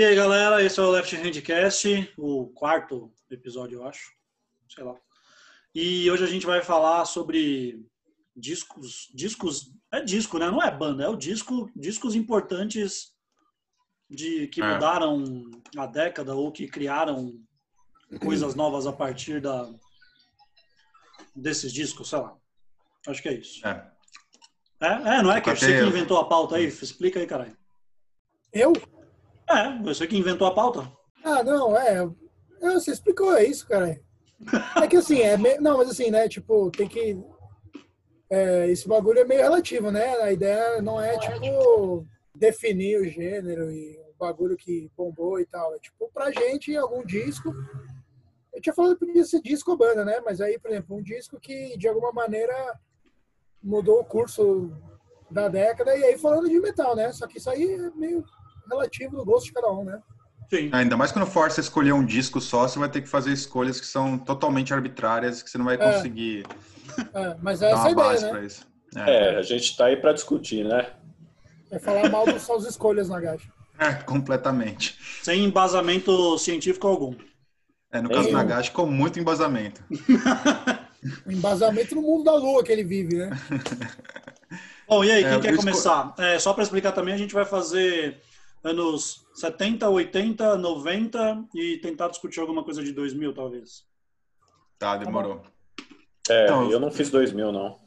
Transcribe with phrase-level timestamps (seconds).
[0.00, 4.10] E aí, galera, esse é o Left Handcast, o quarto episódio, eu acho.
[4.66, 4.94] Sei lá.
[5.74, 7.84] E hoje a gente vai falar sobre
[8.34, 10.50] discos, discos, é disco, né?
[10.50, 13.12] Não é banda, é o disco, discos importantes
[14.08, 14.72] de que É.
[14.72, 17.38] mudaram a década ou que criaram
[18.22, 19.70] coisas novas a partir da
[21.36, 22.34] desses discos, sei lá.
[23.06, 23.68] Acho que é isso.
[23.68, 23.92] É.
[24.80, 24.86] É,
[25.18, 26.64] é não é que você que inventou a pauta aí?
[26.64, 27.54] Explica aí, caralho.
[28.50, 28.72] Eu?
[29.50, 30.90] É, você que inventou a pauta.
[31.24, 32.08] Ah, não, é.
[32.60, 34.00] Você explicou, é isso, cara.
[34.80, 37.18] É que assim, é meio, não, mas assim, né, tipo, tem que.
[38.30, 40.16] é, esse bagulho é meio relativo, né?
[40.22, 45.74] A ideia não é, tipo, definir o gênero e o bagulho que bombou e tal.
[45.74, 47.52] É tipo, pra gente, algum disco.
[48.52, 50.20] Eu tinha falado que podia ser disco ou banda, né?
[50.24, 52.54] Mas aí, por exemplo, um disco que de alguma maneira
[53.62, 54.72] mudou o curso
[55.30, 57.12] da década, e aí falando de metal, né?
[57.12, 58.24] Só que isso aí é meio
[58.70, 60.00] relativo do gosto de cada um, né?
[60.48, 60.68] Sim.
[60.72, 63.80] Ainda mais quando força a escolher um disco só, você vai ter que fazer escolhas
[63.80, 65.78] que são totalmente arbitrárias, que você não vai É.
[65.78, 66.44] conseguir
[67.14, 68.30] É, mas dar é essa a uma ideia, base né?
[68.30, 68.66] pra isso.
[68.96, 70.88] É, a gente tá aí pra discutir, né?
[71.70, 73.48] É falar mal das suas escolhas na gacha.
[73.78, 74.98] É, completamente.
[75.22, 77.14] Sem embasamento científico algum.
[77.92, 79.82] É, no caso do Nagashi, com muito embasamento.
[81.26, 83.30] O embasamento no mundo da lua que ele vive, né?
[84.88, 86.14] Bom, e aí, quem É, quer esco- começar?
[86.18, 88.20] É, só para explicar também, a gente vai fazer
[88.62, 93.84] anos 70, 80, 90 e tentar discutir alguma coisa de 2000, talvez.
[94.78, 95.42] Tá, demorou.
[96.28, 97.78] É, Então, eu não fiz 2000, não.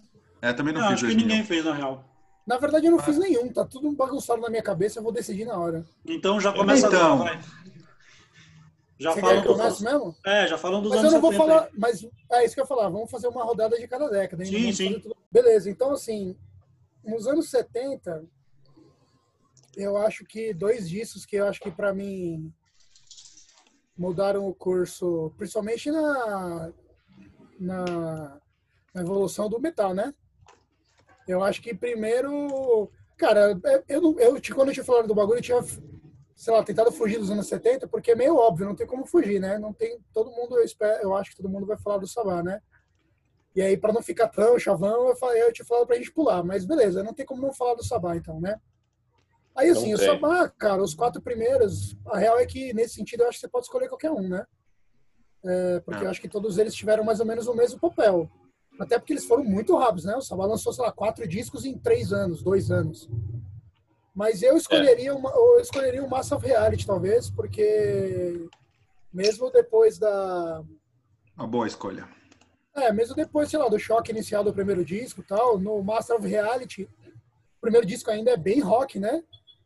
[0.42, 1.28] É, também não, Não, fiz acho que 2000.
[1.28, 2.04] ninguém fez, na real.
[2.46, 3.52] Na verdade, eu não fiz nenhum.
[3.54, 5.00] Tá tudo bagunçado na minha cabeça.
[5.00, 5.86] Eu vou decidir na hora.
[6.06, 7.14] Então já começa Então.
[7.14, 7.42] agora, vai.
[9.00, 10.16] Já Você falam que eu comece mesmo?
[10.26, 11.48] É, já falam dos Mas eu anos não vou 70.
[11.50, 11.70] falar.
[11.78, 12.90] Mas é isso que eu ia falar.
[12.90, 14.44] Vamos fazer uma rodada de cada década.
[14.44, 14.52] hein?
[14.52, 15.00] Sim, Vamos sim.
[15.00, 15.70] tudo- Beleza.
[15.70, 16.36] Então, assim,
[17.04, 18.26] nos anos 70,
[19.76, 22.54] eu acho que dois discos que eu acho que pra mim
[23.98, 26.72] mudaram o curso, principalmente na,
[27.60, 28.42] na,
[28.94, 30.14] na evolução do metal, né?
[31.28, 33.58] Eu acho que primeiro, cara,
[33.88, 35.62] eu, eu, te- quando eu tinha falado do bagulho, eu tinha,
[36.36, 39.40] sei lá, tentado fugir dos anos 70, porque é meio óbvio, não tem como fugir,
[39.40, 39.58] né?
[39.58, 42.44] Não tem, todo mundo, eu, espero, eu acho que todo mundo vai falar do Sabá,
[42.44, 42.62] né?
[43.56, 46.44] E aí, pra não ficar tão chavão, eu, falei, eu tinha falado pra gente pular,
[46.44, 48.60] mas beleza, não tem como não falar do Sabá, então, né?
[49.56, 49.98] Aí, Não assim, o.
[49.98, 53.48] Sabá, cara, os quatro primeiros, a real é que, nesse sentido, eu acho que você
[53.48, 54.46] pode escolher qualquer um, né?
[55.46, 56.06] É, porque É.
[56.06, 58.30] eu acho que todos eles tiveram mais ou menos o mesmo papel.
[58.80, 60.16] Até porque eles foram muito rápidos, né?
[60.16, 63.08] O Sabá lançou, sei lá, quatro discos em três anos, dois anos.
[64.16, 68.48] Mas eu escolheria, uma, eu escolheria o Mass of Reality, talvez, porque
[69.12, 70.64] mesmo depois da.
[71.38, 72.08] Uma boa escolha.
[72.76, 76.16] É, mesmo depois, sei lá, do choque inicial do primeiro disco e tal, no Master
[76.16, 76.84] of Reality,
[77.58, 79.24] o primeiro disco ainda é bem rock, né?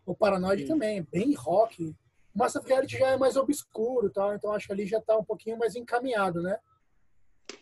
[0.08, 0.68] O Paranoid Sim.
[0.70, 1.94] também, bem rock.
[2.34, 5.18] O Master of Reality já é mais obscuro tal, então acho que ali já tá
[5.18, 6.58] um pouquinho mais encaminhado, né?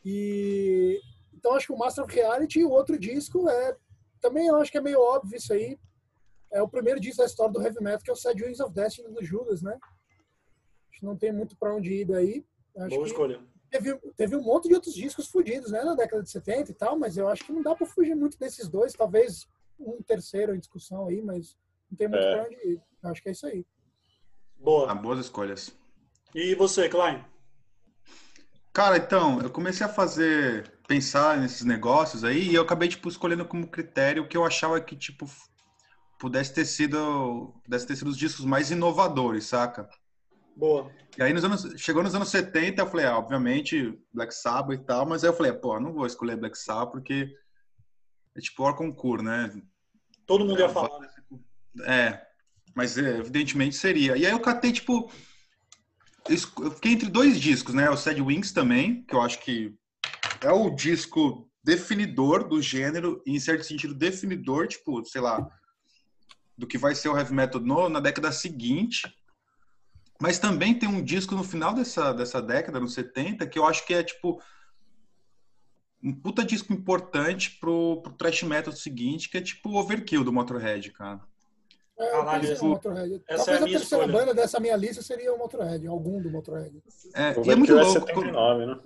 [0.06, 1.02] E
[1.34, 3.76] então acho que o Master of Reality e o outro disco é
[4.22, 5.78] também eu acho que é meio óbvio isso aí.
[6.52, 8.72] É o primeiro disco da história do heavy metal, que é o Sad Wings of
[8.72, 9.78] Destiny do Judas, né?
[10.92, 12.46] Acho que não tem muito pra onde ir daí.
[12.78, 13.42] Acho Boa escolha.
[13.72, 16.98] teve, teve um monte de outros discos fudidos, né, na década de 70 e tal,
[16.98, 19.48] mas eu acho que não dá pra fugir muito desses dois, talvez
[19.80, 21.58] um terceiro em discussão aí, mas
[21.90, 22.34] não tem muito É.
[22.36, 22.82] pra onde ir.
[23.04, 23.66] Eu acho que é isso aí.
[24.58, 24.92] Boa.
[24.92, 25.76] Ah, boas escolhas.
[26.34, 27.24] E você, Klein?
[28.74, 33.46] Cara, então, eu comecei a fazer, pensar nesses negócios aí, e eu acabei, tipo, escolhendo
[33.46, 35.26] como critério o que eu achava que, tipo,
[36.20, 39.88] pudesse ter sido, pudesse ter sido os discos mais inovadores, saca?
[40.58, 40.92] Boa.
[41.18, 44.84] E aí, nos anos, chegou nos anos 70, eu falei, ah, obviamente, Black Sabbath e
[44.84, 47.34] tal, mas aí eu falei, pô, não vou escolher Black Sabbath porque
[48.36, 49.54] é tipo o concurso, né?
[50.26, 51.10] Todo mundo ia falar, né?
[51.84, 52.22] É,
[52.74, 54.18] mas é, evidentemente seria.
[54.18, 55.12] E aí eu catei, tipo.
[56.28, 57.90] Eu fiquei entre dois discos, né?
[57.90, 59.76] O Sad Wings também, que eu acho que
[60.42, 65.48] é o disco definidor do gênero, em certo sentido definidor, tipo, sei lá,
[66.58, 69.02] do que vai ser o heavy metal no, na década seguinte.
[70.20, 73.86] Mas também tem um disco no final dessa, dessa década, nos 70, que eu acho
[73.86, 74.42] que é, tipo,
[76.02, 80.92] um puta disco importante pro, pro thrash metal seguinte, que é tipo Overkill do Motorhead,
[80.92, 81.20] cara.
[81.98, 83.24] É, Caralho, Motorhead.
[83.28, 84.20] essa Talvez é a a minha terceira escolha.
[84.26, 86.84] banda dessa minha lista seria o Motorhead, algum do Motorhead.
[87.14, 87.92] É, O e é muito é louco.
[88.08, 88.80] 79, né?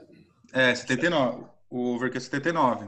[0.54, 1.46] É, 79.
[1.70, 2.86] O Overkill é 79.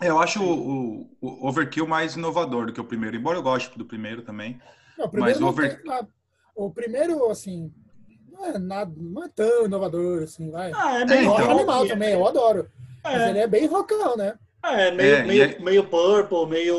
[0.00, 3.42] É, eu acho o, o- o Overkill mais inovador do que o primeiro, embora eu
[3.42, 4.58] goste do primeiro também.
[4.98, 6.06] Não, o primeiro, Mas over- tem- ah,
[6.54, 7.70] o primeiro, assim,
[8.30, 10.72] não é, nada, não é tão inovador, assim, vai.
[10.74, 11.50] Ah, é É, acho então.
[11.50, 12.70] animal também, eu adoro.
[13.04, 14.34] Mas É, ele é bem rockão, né?
[14.72, 16.76] É, meio, É, meio, é- meio Purple, meio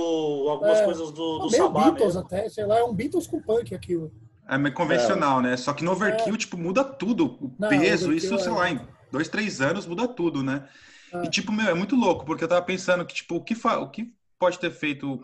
[0.50, 0.86] algumas É.
[0.86, 2.20] coisas do, do meio Sabá Beatles mesmo.
[2.22, 4.12] até, sei lá, é um Beatles com punk aquilo.
[4.50, 5.58] É meio convencional, né?
[5.58, 7.26] Só que no overkill, tipo, muda tudo.
[7.42, 8.80] O Não, peso, isso, sei é- lá, em
[9.12, 10.68] dois, três anos muda tudo, né?
[11.14, 11.24] É.
[11.26, 13.78] E, tipo, meu, é muito louco, porque eu tava pensando que, tipo, o que, fa...
[13.80, 15.20] o que pode ter feito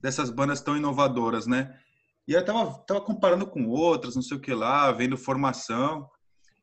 [0.00, 1.76] dessas bandas tão inovadoras, né?
[2.26, 6.08] E aí eu tava, tava comparando com outras, não sei o que lá, vendo formação.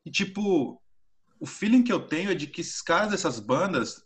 [0.04, 0.80] E, tipo,
[1.40, 4.04] o feeling que eu tenho é de que esses caras dessas bandas,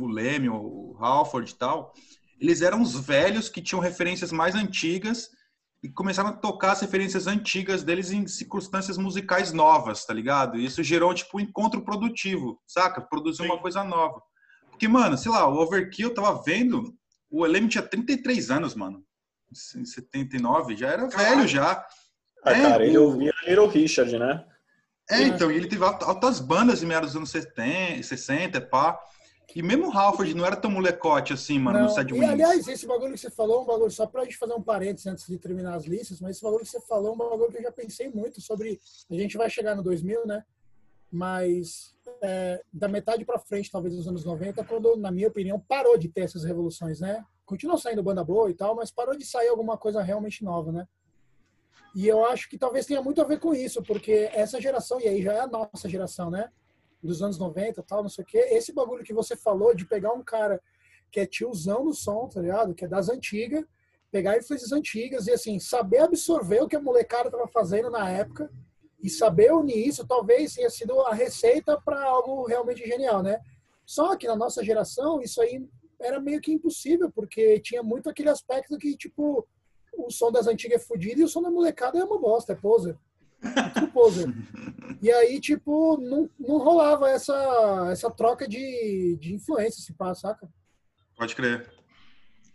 [0.00, 1.92] o Leme, o Halford e tal,
[2.40, 5.30] eles eram os velhos que tinham referências mais antigas
[5.82, 10.56] e começaram a tocar as referências antigas deles em circunstâncias musicais novas, tá ligado?
[10.56, 13.00] E isso gerou, tipo, um encontro produtivo, saca?
[13.00, 13.60] Produzir uma Sim.
[13.62, 14.22] coisa nova.
[14.70, 16.94] Porque, mano, sei lá, o Overkill, eu tava vendo,
[17.28, 19.04] o Leme tinha 33 anos, mano.
[19.76, 21.36] Em 79, já era Caralho.
[21.36, 21.86] velho já.
[22.44, 24.44] Ah, É, cara, ele ouvia Little Richard, né?
[25.10, 28.98] É, então, e ele teve alt- altas bandas em meados dos anos 70, 60, pá.
[29.54, 32.30] E mesmo o Halford não era tão molecote assim, mano, Não, no Sad e Wings.
[32.30, 35.06] aliás, esse bagulho que você falou é um bagulho, só pra gente fazer um parênteses
[35.06, 37.58] antes de terminar as listas, mas esse bagulho que você falou é um bagulho que
[37.58, 38.80] eu já pensei muito sobre.
[39.10, 40.42] A gente vai chegar no 2000, né?
[41.10, 45.98] Mas é, da metade pra frente, talvez dos anos 90, quando, na minha opinião, parou
[45.98, 47.22] de ter essas revoluções, né?
[47.44, 50.88] Continua saindo banda boa e tal, mas parou de sair alguma coisa realmente nova, né?
[51.94, 55.06] E eu acho que talvez tenha muito a ver com isso, porque essa geração, e
[55.06, 56.48] aí já é a nossa geração, né?
[57.02, 58.38] Dos anos 90 e tal, não sei o quê.
[58.50, 60.62] Esse bagulho que você falou de pegar um cara
[61.10, 62.74] que é tiozão no som, tá ligado?
[62.74, 63.64] Que é das antigas,
[64.10, 68.50] pegar influências antigas e, assim, saber absorver o que a molecada tava fazendo na época
[69.02, 73.40] e saber unir isso, talvez tenha sido a receita para algo realmente genial, né?
[73.84, 75.66] Só que na nossa geração, isso aí
[76.00, 79.46] era meio que impossível, porque tinha muito aquele aspecto que, tipo,
[79.96, 82.56] o som das antigas é fodido e o som da molecada é uma bosta, é
[82.56, 82.96] poser.
[83.42, 84.28] É poser.
[85.02, 90.48] E aí, tipo, não, não rolava essa, essa troca de, de influência, se passa, saca?
[91.16, 91.70] Pode crer.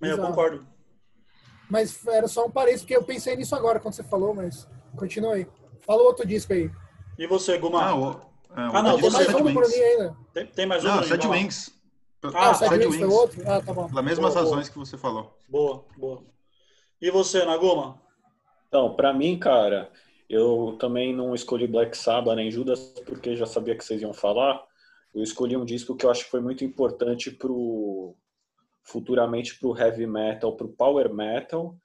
[0.01, 0.27] Eu Exato.
[0.27, 0.67] concordo.
[1.69, 5.33] Mas era só um parênteses, porque eu pensei nisso agora quando você falou, mas continua
[5.33, 5.47] aí.
[5.81, 6.71] Fala outro disco aí.
[7.17, 7.83] E você, Guma?
[7.83, 9.75] Ah, o, é, o Ah, não, Tem é mais um pra Wings.
[9.75, 10.17] mim ainda.
[10.33, 10.87] Tem, tem mais um?
[10.87, 11.29] Não, lá.
[11.31, 11.73] Wings.
[12.33, 13.41] Ah, o Sad Sad Wings foi outro?
[13.49, 13.87] Ah, tá bom.
[13.87, 14.43] Pelas mesmas Boa, boa.
[14.55, 15.37] razões que você falou.
[15.49, 16.23] Boa, boa.
[17.01, 18.01] E você, Naguma?
[18.67, 19.91] Então, pra mim, cara,
[20.29, 24.61] eu também não escolhi Black Sabbath nem Judas porque já sabia que vocês iam falar.
[25.13, 28.15] Eu escolhi um disco que eu acho que foi muito importante pro
[28.83, 31.75] futuramente pro heavy metal, pro power metal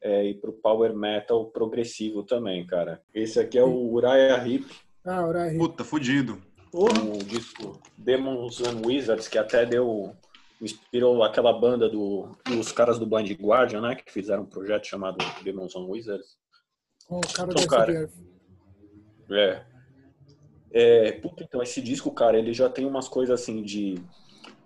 [0.00, 3.02] é, e pro power metal progressivo também, cara.
[3.12, 4.66] Esse aqui é o Uriah Heep,
[5.04, 5.58] Ah, Uriah Heep.
[5.58, 6.40] Puta, fudido.
[6.74, 10.14] Um disco Demons and Wizards que até deu
[10.60, 15.18] inspirou aquela banda do, dos caras do Blind Guardian, né, que fizeram um projeto chamado
[15.42, 16.36] Demons and Wizards.
[17.08, 18.10] Com o cara Então, do cara.
[19.30, 19.64] É.
[20.74, 23.96] É, puta, então, esse disco, cara, ele já tem umas coisas assim de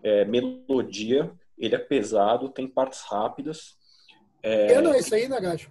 [0.02, 3.76] é, melodia, ele é pesado, tem partes rápidas.
[4.40, 5.70] Que É, ano é esse aí, Nagacho?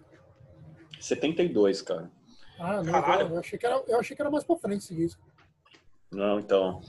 [0.99, 2.11] 72, cara.
[2.59, 3.33] Ah, não, Caralho.
[3.35, 5.21] eu achei, que era, eu achei que era mais pra frente esse disco.
[6.11, 6.81] Não, então.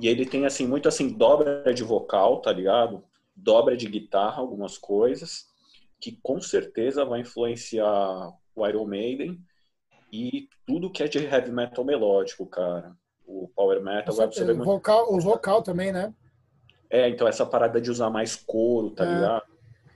[0.00, 3.04] E ele tem, assim, muito assim, dobra de vocal, tá ligado?
[3.34, 5.46] Dobra de guitarra, algumas coisas,
[6.00, 9.38] que com certeza vai influenciar o Iron Maiden
[10.10, 12.96] e tudo que é de heavy metal melódico, cara.
[13.26, 14.52] O power metal, agora você vê.
[14.52, 16.14] O muito vocal, o vocal também, né?
[16.88, 19.14] É, então essa parada de usar mais couro, tá É.
[19.14, 19.44] ligado?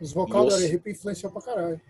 [0.01, 0.57] Os vocais Nossa.
[0.57, 1.81] Uriah Heep influenciou pra caralho.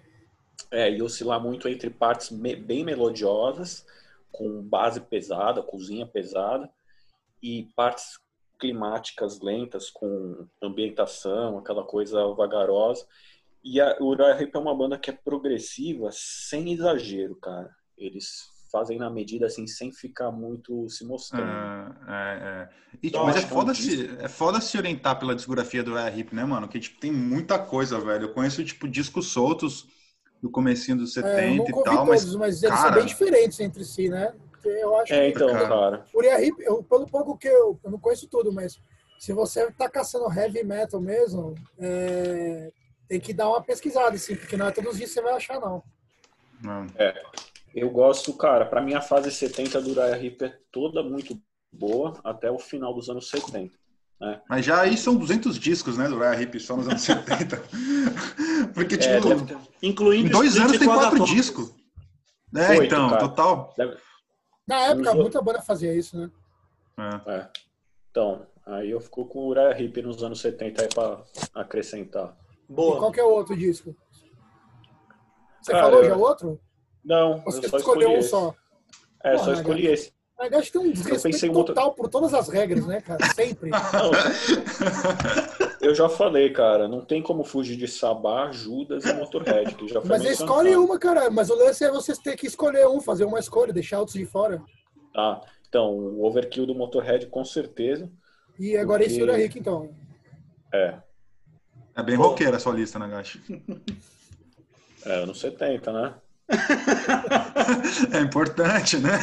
[0.70, 3.84] É, e oscilar muito entre partes me- bem melodiosas,
[4.30, 6.70] com base pesada, cozinha pesada,
[7.42, 8.18] e partes
[8.58, 13.06] climáticas lentas, com ambientação, aquela coisa vagarosa.
[13.62, 17.70] E a o Uriah Heep é uma banda que é progressiva, sem exagero, cara.
[17.96, 18.26] Eles
[18.72, 21.42] fazem na medida, assim, sem ficar muito se mostrando.
[21.44, 22.68] É, é, é.
[23.02, 25.82] E, tipo, Não, mas é que é foda, se, é foda se orientar pela discografia
[25.82, 26.68] do Uriah Heep, né, mano?
[26.68, 28.24] Que, tipo, tem muita coisa, velho.
[28.26, 29.88] Eu conheço, tipo, discos soltos
[30.40, 33.60] do comecinho dos 70 É, e tal, todos, mas, mas, eles cara- são bem diferentes
[33.60, 34.32] entre si, né?
[34.52, 35.68] Porque Eu acho É, que então, Cara.
[35.68, 36.06] cara.
[36.14, 38.80] o Uriah Heep, eu, pelo pouco que eu, eu não conheço tudo, mas
[39.18, 42.70] se você tá caçando heavy metal mesmo, é,
[43.10, 45.32] tem que dar uma pesquisada, assim, porque não é todos os dias que você vai
[45.34, 45.82] achar, não.
[46.62, 46.86] Não.
[47.74, 51.36] Eu gosto, cara, pra mim a fase 70 do Uriah Heep é toda muito
[51.72, 53.74] boa, até o final dos anos 70.
[54.48, 57.56] Mas já aí são 200 discos, né, do Uriah Heep só nos anos 70.
[58.74, 61.74] Porque, É, tipo, deve ter- Incluindo em dois anos tem quatro discos.
[62.54, 63.20] É, Oito, então, cara.
[63.28, 63.74] total.
[63.76, 63.96] deve-
[64.68, 66.30] Na época, Os outros- muita banda fazia isso, né?
[67.26, 67.32] É.
[67.32, 67.48] É.
[68.10, 71.20] Então, aí eu fico com o Uriah Heep nos anos 70 aí pra
[71.54, 72.36] acrescentar.
[72.70, 72.98] E Boa.
[72.98, 73.94] qual que é o outro disco?
[75.60, 76.60] Você Cara, falou eu- já outro?
[77.04, 78.28] Não, Você eu só escolheu um esse.
[78.30, 78.54] só.
[79.24, 80.12] É, Porra, só escolhi esse.
[80.38, 83.26] Mas acho que tem um desrespeito total por todas as regras, né, cara?
[83.34, 83.70] Sempre.
[85.82, 90.00] Eu já falei, cara, não tem como fugir de Sabá, Judas e Motorhead, que já
[90.00, 91.28] foi Mas escolhe uma, cara.
[91.30, 94.24] Mas o lance é vocês ter que escolher um, fazer uma escolha, deixar outros de
[94.24, 94.62] fora.
[95.12, 98.10] Tá, então, o Overkill do Motorhead, com certeza.
[98.58, 99.90] E agora esse Porque- Ura Rick, então.
[100.72, 100.98] É,
[101.94, 103.42] É bem roqueira a sua lista, Nagashi.
[105.04, 106.14] é anos 70, né?
[108.12, 109.18] É importante, né?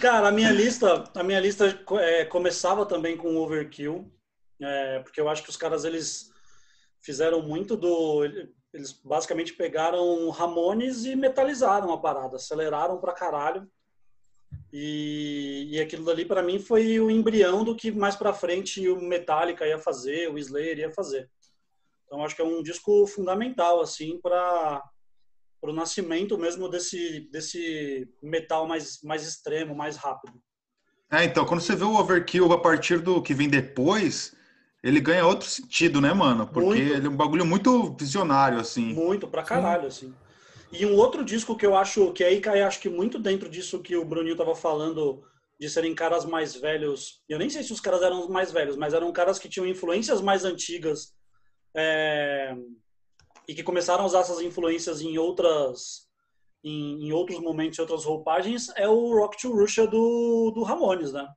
[0.00, 4.10] Cara, a minha lista, a minha lista é, começava também com Overkill,
[4.60, 6.30] é, porque eu acho que os caras eles
[7.02, 8.24] fizeram muito do,
[8.74, 13.68] eles basicamente pegaram Ramones e metalizaram a parada, aceleraram pra caralho.
[14.76, 19.00] E, e aquilo dali para mim foi o embrião do que mais pra frente o
[19.00, 21.30] Metallica ia fazer, o Slayer ia fazer.
[22.04, 24.82] Então acho que é um disco fundamental assim para
[25.60, 30.38] para o nascimento mesmo desse, desse metal mais, mais extremo, mais rápido.
[31.10, 34.36] É, então, quando você vê o Overkill a partir do que vem depois,
[34.82, 36.46] ele ganha outro sentido, né, mano?
[36.46, 36.94] Porque Muito.
[36.96, 38.92] ele é um bagulho muito visionário, assim.
[38.92, 40.14] Muito, pra caralho, assim.
[40.76, 43.80] E um outro disco que eu acho, que aí cai, acho que muito dentro disso
[43.80, 45.22] que o Bruninho tava falando,
[45.58, 47.22] de serem caras mais velhos.
[47.28, 49.68] Eu nem sei se os caras eram os mais velhos, mas eram caras que tinham
[49.68, 51.14] influências mais antigas
[51.76, 52.56] é,
[53.46, 56.08] e que começaram a usar essas influências em outras
[56.64, 61.12] em, em outros momentos, em outras roupagens, é o Rock to Russia do, do Ramones,
[61.12, 61.28] né?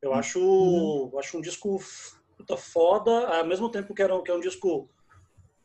[0.00, 1.78] Eu acho, eu acho um disco
[2.36, 4.88] puta foda, ao mesmo tempo que, era, que é um disco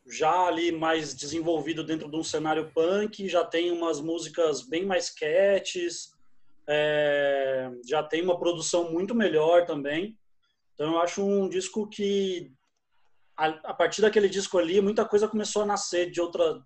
[0.06, 5.08] já ali mais desenvolvido dentro de um cenário punk, já tem umas músicas bem mais
[5.10, 6.12] catches,
[6.66, 10.18] é, já tem uma produção muito melhor também.
[10.74, 12.52] Então eu acho um disco que
[13.36, 16.62] a, a partir daquele disco ali muita coisa começou a nascer de outra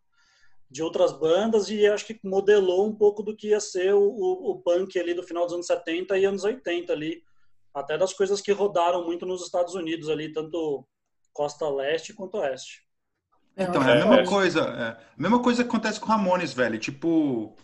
[0.69, 4.51] de outras bandas e acho que modelou um pouco do que ia ser o, o,
[4.51, 7.23] o punk ali do final dos anos 70 e anos 80 ali,
[7.73, 10.85] até das coisas que rodaram muito nos Estados Unidos ali, tanto
[11.33, 12.86] costa leste quanto oeste.
[13.57, 14.61] Então, eu é a mesma que- coisa.
[14.61, 16.79] É, a mesma coisa que acontece com o Ramones, velho.
[16.79, 17.57] Tipo,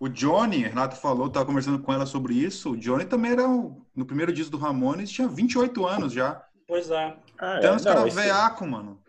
[0.00, 2.72] o Johnny, Renato falou, tava conversando com ela sobre isso.
[2.72, 6.44] O Johnny também era, um- no primeiro disco do Ramones, tinha 28 anos já.
[6.66, 9.00] Pois é, Ah, Então, os não, caras esse- veaco, mano.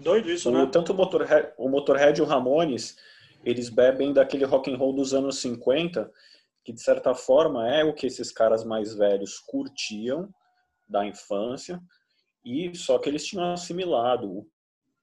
[0.00, 0.68] doido isso, o, né?
[0.70, 2.96] tanto o Motorhead, o Motorhead e o Ramones,
[3.44, 6.10] eles bebem daquele rock and roll dos anos 50,
[6.64, 10.28] que de certa forma é o que esses caras mais velhos curtiam
[10.88, 11.80] da infância,
[12.44, 14.46] e só que eles tinham assimilado o,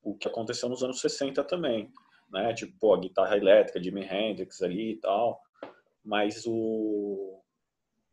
[0.04, 1.92] o que aconteceu nos anos 60 também,
[2.30, 2.54] né?
[2.54, 5.42] Tipo, pô, a guitarra elétrica, Jimi Hendrix ali e tal,
[6.04, 7.40] mas o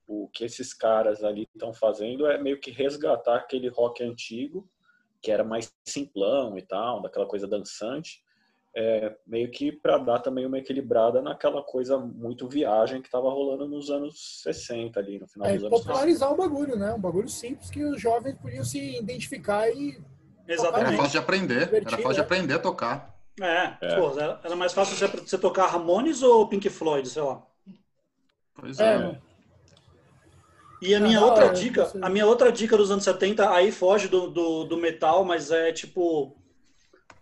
[0.06, 4.68] o que esses caras ali estão fazendo é meio que resgatar aquele rock antigo
[5.22, 8.22] que era mais simplão e tal, daquela coisa dançante,
[8.74, 13.66] é, meio que para dar também uma equilibrada naquela coisa muito viagem que estava rolando
[13.68, 15.88] nos anos 60 ali, no final É dos anos 60.
[15.92, 16.94] popularizar o bagulho, né?
[16.94, 20.00] Um bagulho simples que os jovens podiam se identificar e.
[20.74, 20.92] Era Exatamente.
[20.92, 21.80] fácil de aprender.
[21.84, 22.26] Era Divertido, fácil de né?
[22.26, 23.14] aprender a tocar.
[23.42, 23.86] É, É.
[23.94, 27.42] pô, era era mais fácil você, tocar Ramones ou Pink Floyd, sei lá.
[28.54, 29.20] Pois É, é.
[30.82, 33.50] E a Ah, minha da outra hora, dica, a minha outra dica dos anos 70,
[33.52, 36.36] aí foge do, do, do metal, mas é tipo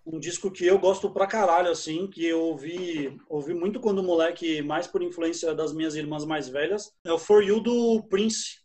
[0.07, 4.63] um disco que eu gosto pra caralho, assim, que eu ouvi, ouvi muito quando moleque,
[4.63, 8.58] mais por influência das minhas irmãs mais velhas, é o For You do Prince.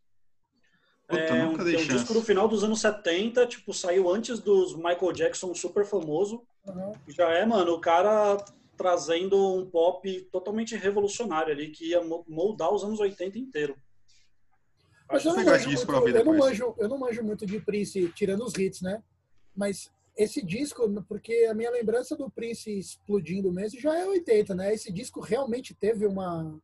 [1.07, 1.98] Puta, é, nunca um, dei é um chance.
[1.98, 6.43] disco do final dos anos 70, tipo, saiu antes dos Michael Jackson super famoso.
[6.65, 6.93] Uhum.
[7.10, 8.38] Já é, mano, o cara
[8.77, 13.75] trazendo um pop totalmente revolucionário ali, que ia mo- moldar os anos 80 inteiro.
[15.12, 17.24] Mas eu não, manjo esse disco muito, pra ouvir eu, não manjo, eu não manjo
[17.24, 19.03] muito de Prince, tirando os hits, né?
[19.55, 24.74] Mas esse disco, porque a minha lembrança do Prince explodindo mesmo já é 80, né?
[24.74, 26.60] Esse disco realmente teve uma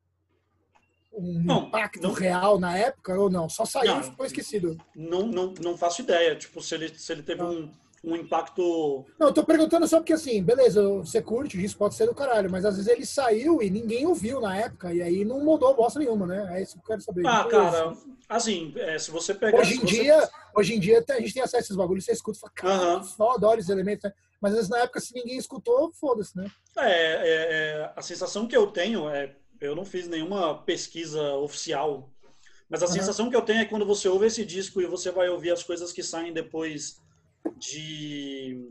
[1.12, 3.50] um Não, impacto não- real na época ou não?
[3.50, 4.00] Só saiu Não.
[4.02, 4.78] e ficou esquecido.
[4.96, 7.72] Não, não, não faço ideia, tipo, se ele, se ele teve um,
[8.04, 9.06] um impacto...
[9.20, 12.16] Não, eu tô perguntando só porque assim, beleza, você curte, o disco pode ser do
[12.16, 15.76] caralho, mas às vezes ele saiu e ninguém ouviu na época, e aí não mudou
[15.76, 16.58] bosta nenhuma, né?
[16.58, 17.26] É isso que eu quero saber.
[17.28, 17.94] Ah, cara,
[18.30, 19.60] assim, é, se você pegar...
[19.60, 22.12] Hoje em você- dia, hoje em dia a gente tem acesso a esses bagulhos, você
[22.14, 23.00] escuta e fala, cara, Aham.
[23.02, 24.14] que foda, olha os elementos, né?
[24.42, 26.50] Mas às vezes na época, se ninguém escutou, foda-se, né?
[26.78, 27.18] É, é,
[27.82, 32.10] é, a sensação que eu tenho é, eu não fiz nenhuma pesquisa oficial,
[32.70, 32.94] mas a Aham.
[32.96, 35.52] sensação que eu tenho é que quando você ouve esse disco e você vai ouvir
[35.52, 37.02] as coisas que saem depois
[37.58, 38.62] de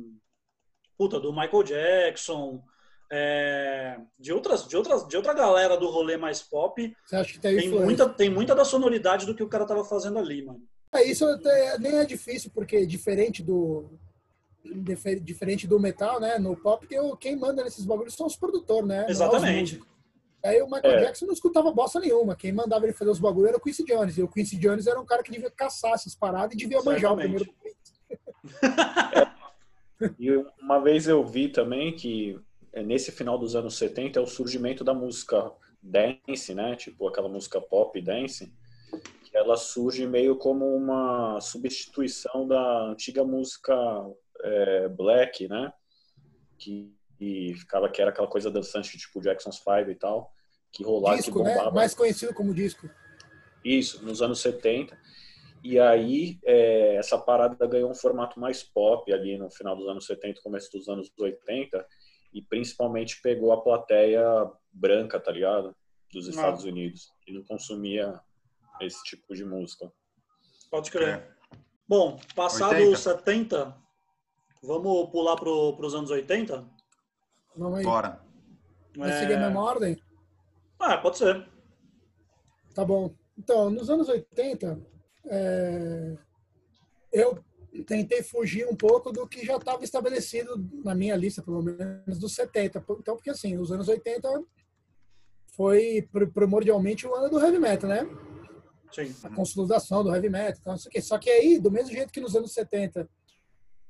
[0.96, 2.62] puta do Michael Jackson,
[3.10, 7.38] é, de outras, de outras, de outra galera do rolê mais pop, Você acha que
[7.40, 7.86] tem, tem influência.
[7.86, 10.62] muita, tem muita da sonoridade do que o cara tava fazendo ali, mano.
[10.92, 13.90] É, isso até nem é difícil, porque diferente do
[14.64, 16.38] difer- diferente do metal, né?
[16.38, 16.86] No pop,
[17.20, 19.00] quem manda nesses bagulhos são os produtores, né?
[19.00, 19.80] não os Exatamente.
[20.44, 21.00] Aí o Michael É.
[21.04, 22.36] Jackson não escutava bosta nenhuma.
[22.36, 24.16] Quem mandava ele fazer os bagulhos era o Quincy Jones.
[24.16, 27.12] E o Quincy Jones era um cara que devia caçar essas paradas e devia manjar
[27.12, 27.46] o primeiro
[30.00, 30.10] é.
[30.18, 30.30] E
[30.62, 32.38] uma vez eu vi também que
[32.72, 35.50] é, nesse final dos anos 70 é o surgimento da música
[35.82, 36.76] dance, né?
[36.76, 38.52] Tipo aquela música pop dance,
[39.24, 43.74] que ela surge meio como uma substituição da antiga música
[44.42, 45.72] é, black, né?
[46.56, 50.32] Que e ficava que era aquela coisa dançante tipo Jackson's Five e tal,
[50.72, 51.50] que rolava disco, que né?
[51.50, 51.70] bombava.
[51.70, 51.76] Né?
[51.76, 52.88] Mais conhecido como disco.
[53.64, 54.98] Isso, nos anos 70.
[55.64, 60.06] E aí é, essa parada ganhou um formato mais pop ali no final dos anos
[60.06, 61.84] 70, começo dos anos 80,
[62.32, 64.24] e principalmente pegou a plateia
[64.72, 65.74] branca, tá ligado?
[66.12, 66.68] Dos Estados ah.
[66.68, 68.20] Unidos, que não consumia
[68.80, 69.92] esse tipo de música.
[70.70, 71.08] Pode crer.
[71.08, 71.28] É.
[71.86, 73.74] Bom, passado os 70,
[74.62, 76.77] vamos pular para os anos 80?
[77.58, 77.84] Vamos aí.
[77.84, 78.20] Bora.
[78.96, 79.20] Vai é...
[79.20, 80.00] seguir a mesma ordem?
[80.78, 81.46] Ah, pode ser.
[82.74, 83.12] Tá bom.
[83.36, 84.80] Então, nos anos 80,
[85.26, 86.16] é...
[87.12, 87.44] eu
[87.86, 92.34] tentei fugir um pouco do que já estava estabelecido na minha lista, pelo menos dos
[92.34, 92.78] 70.
[92.78, 94.28] Então, porque assim, os anos 80
[95.48, 98.08] foi primordialmente o ano do heavy metal, né?
[98.92, 99.14] Sim.
[99.24, 101.02] A consolidação do heavy metal, então, isso aqui.
[101.02, 103.08] Só que aí, do mesmo jeito que nos anos 70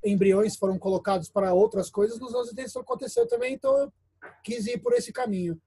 [0.05, 3.93] embriões foram colocados para outras coisas, nos anos 80 isso aconteceu também, então eu
[4.43, 5.61] quis ir por esse caminho.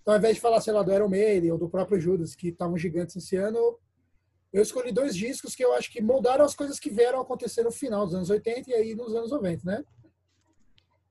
[0.00, 2.48] Então, ao invés de falar, sei lá, do Iron Maiden ou do próprio Judas, que
[2.48, 3.78] estavam gigantes esse ano,
[4.52, 7.70] eu escolhi dois discos que eu acho que moldaram as coisas que vieram acontecer no
[7.70, 9.84] final dos anos 80 e aí nos anos 90, né?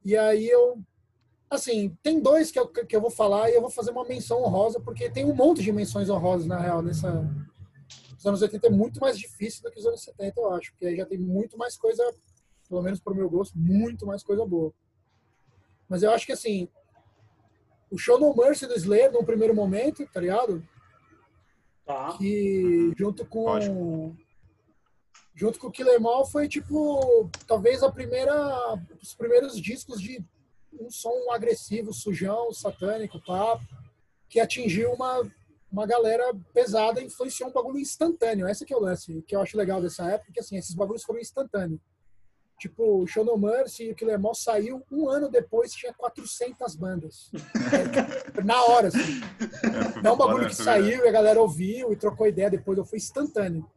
[0.06, 0.80] E aí eu.
[1.50, 4.42] Assim, tem dois que eu, que eu vou falar e eu vou fazer uma menção
[4.42, 7.28] honrosa, porque tem um monte de menções honrosas, na real, nessa.
[8.18, 10.86] Os anos 80 é muito mais difícil do que os anos 70, eu acho, porque
[10.86, 12.04] aí já tem muito mais coisa,
[12.72, 14.74] pelo menos para o meu gosto, muito mais coisa boa.
[15.90, 16.70] Mas eu acho que, assim,
[17.92, 20.66] o Show No Mercy do Slayer, no primeiro momento, tá ligado?
[21.86, 22.18] Tá.
[22.18, 23.44] Que junto com.
[23.44, 23.70] Pode.
[25.36, 27.30] Junto com o Killer Mal foi tipo.
[27.46, 28.34] Talvez a primeira.
[29.02, 30.24] Os primeiros discos de
[30.80, 33.66] um som agressivo, sujão, satânico, papo,
[34.30, 35.30] que atingiu uma,
[35.70, 38.48] uma galera pesada e influenciou um bagulho instantâneo.
[38.48, 41.04] Essa que é o lance, que eu acho legal dessa época, que assim, esses bagulhos
[41.04, 41.82] foram instantâneos.
[42.62, 47.32] Tipo, o Show Mercy e o Killer Mall saiu um ano depois, tinha 400 bandas.
[48.46, 49.20] Na hora, assim.
[49.98, 52.88] É, Não é um bagulho que saiu e a galera ouviu e trocou ideia depois,
[52.88, 53.68] foi instantâneo.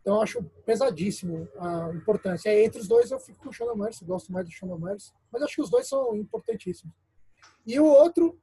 [0.00, 2.50] Então, eu acho pesadíssimo a importância.
[2.50, 5.12] Aí, entre os dois, eu fico com o Show Mercy, gosto mais do Show Mercy.
[5.30, 6.92] Mas acho que os dois são importantíssimos.
[7.64, 8.36] E o outro,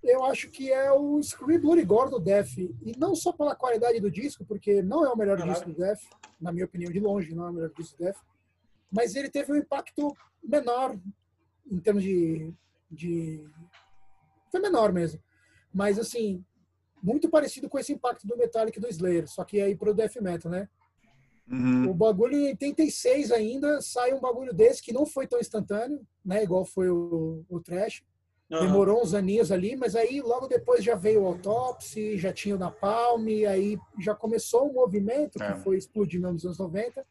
[0.00, 2.56] eu acho que é o Scream Bloody Gore do Def.
[2.56, 5.54] E não só pela qualidade do disco, porque não é o melhor Caralho.
[5.54, 6.00] disco do Def,
[6.40, 8.16] na minha opinião, de longe, não é o melhor disco do Def
[8.90, 10.98] mas ele teve um impacto menor
[11.70, 12.52] em termos de,
[12.90, 13.44] de
[14.50, 15.20] foi menor mesmo,
[15.72, 16.44] mas assim
[17.02, 20.16] muito parecido com esse impacto do Metallica e do Slayer, só que aí pro death
[20.20, 20.68] metal, né?
[21.48, 21.90] Uhum.
[21.90, 26.42] O bagulho em 86 ainda sai um bagulho desse que não foi tão instantâneo, né?
[26.42, 28.02] Igual foi o, o Trash.
[28.50, 28.60] Uhum.
[28.60, 32.58] Demorou uns aninhos ali, mas aí logo depois já veio o Autopsy, já tinha o
[32.58, 35.56] Napalm, aí já começou um movimento que é.
[35.56, 37.06] foi explodindo nos anos 90.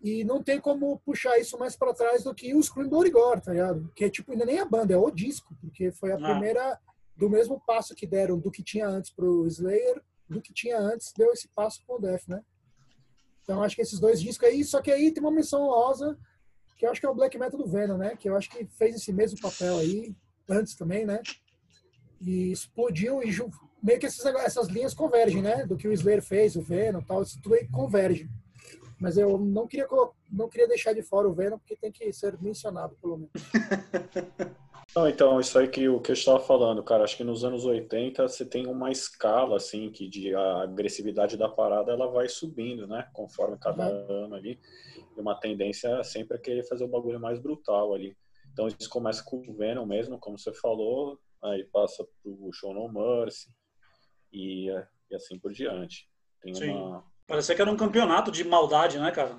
[0.00, 3.40] E não tem como puxar isso mais para trás do que o Scream Bloody Gore,
[3.40, 3.90] tá ligado?
[3.94, 6.18] Que é tipo, ainda nem a banda, é o disco, porque foi a ah.
[6.18, 6.78] primeira
[7.16, 11.12] do mesmo passo que deram do que tinha antes pro Slayer, do que tinha antes,
[11.16, 12.42] deu esse passo pro Death, né?
[13.42, 16.16] Então acho que esses dois discos aí, só que aí tem uma menção rosa,
[16.76, 18.14] que eu acho que é o Black Metal do Venom, né?
[18.14, 20.14] Que eu acho que fez esse mesmo papel aí,
[20.48, 21.20] antes também, né?
[22.20, 23.34] E explodiu e
[23.82, 25.66] meio que essas, essas linhas convergem, né?
[25.66, 28.30] Do que o Slayer fez, o Venom tal, isso tudo aí converge.
[29.00, 29.86] Mas eu não queria,
[30.30, 33.32] não queria deixar de fora o Venom, porque tem que ser mencionado, pelo menos.
[34.96, 37.64] Não, então, isso aí que o que eu estava falando, cara, acho que nos anos
[37.66, 42.86] 80 você tem uma escala, assim, que de a agressividade da parada ela vai subindo,
[42.86, 43.06] né?
[43.12, 44.24] Conforme cada uhum.
[44.24, 44.58] ano ali.
[45.16, 48.16] E uma tendência sempre a querer fazer o bagulho mais brutal ali.
[48.50, 52.88] Então isso começa com o Venom mesmo, como você falou, aí passa pro Show No
[52.90, 53.50] Mercy
[54.32, 54.68] e,
[55.10, 56.08] e assim por diante.
[56.40, 56.70] Tem Sim.
[56.70, 59.38] uma Parecia que era um campeonato de maldade, né, cara?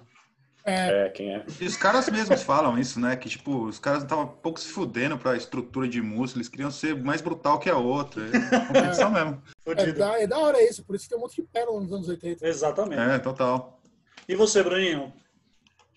[0.63, 1.05] É.
[1.05, 1.43] é, quem é?
[1.59, 3.15] E os caras mesmos falam isso, né?
[3.15, 6.69] Que, tipo, os caras estavam um pouco se fudendo pra estrutura de músculo, eles queriam
[6.69, 8.23] ser mais brutal que a outra.
[8.27, 9.25] É competição é.
[9.25, 9.41] mesmo.
[9.65, 11.91] É da, é da hora isso, por isso que tem um monte de pérola nos
[11.91, 12.47] anos 80.
[12.47, 13.01] Exatamente.
[13.01, 13.81] É, total.
[14.27, 15.11] E você, Bruninho?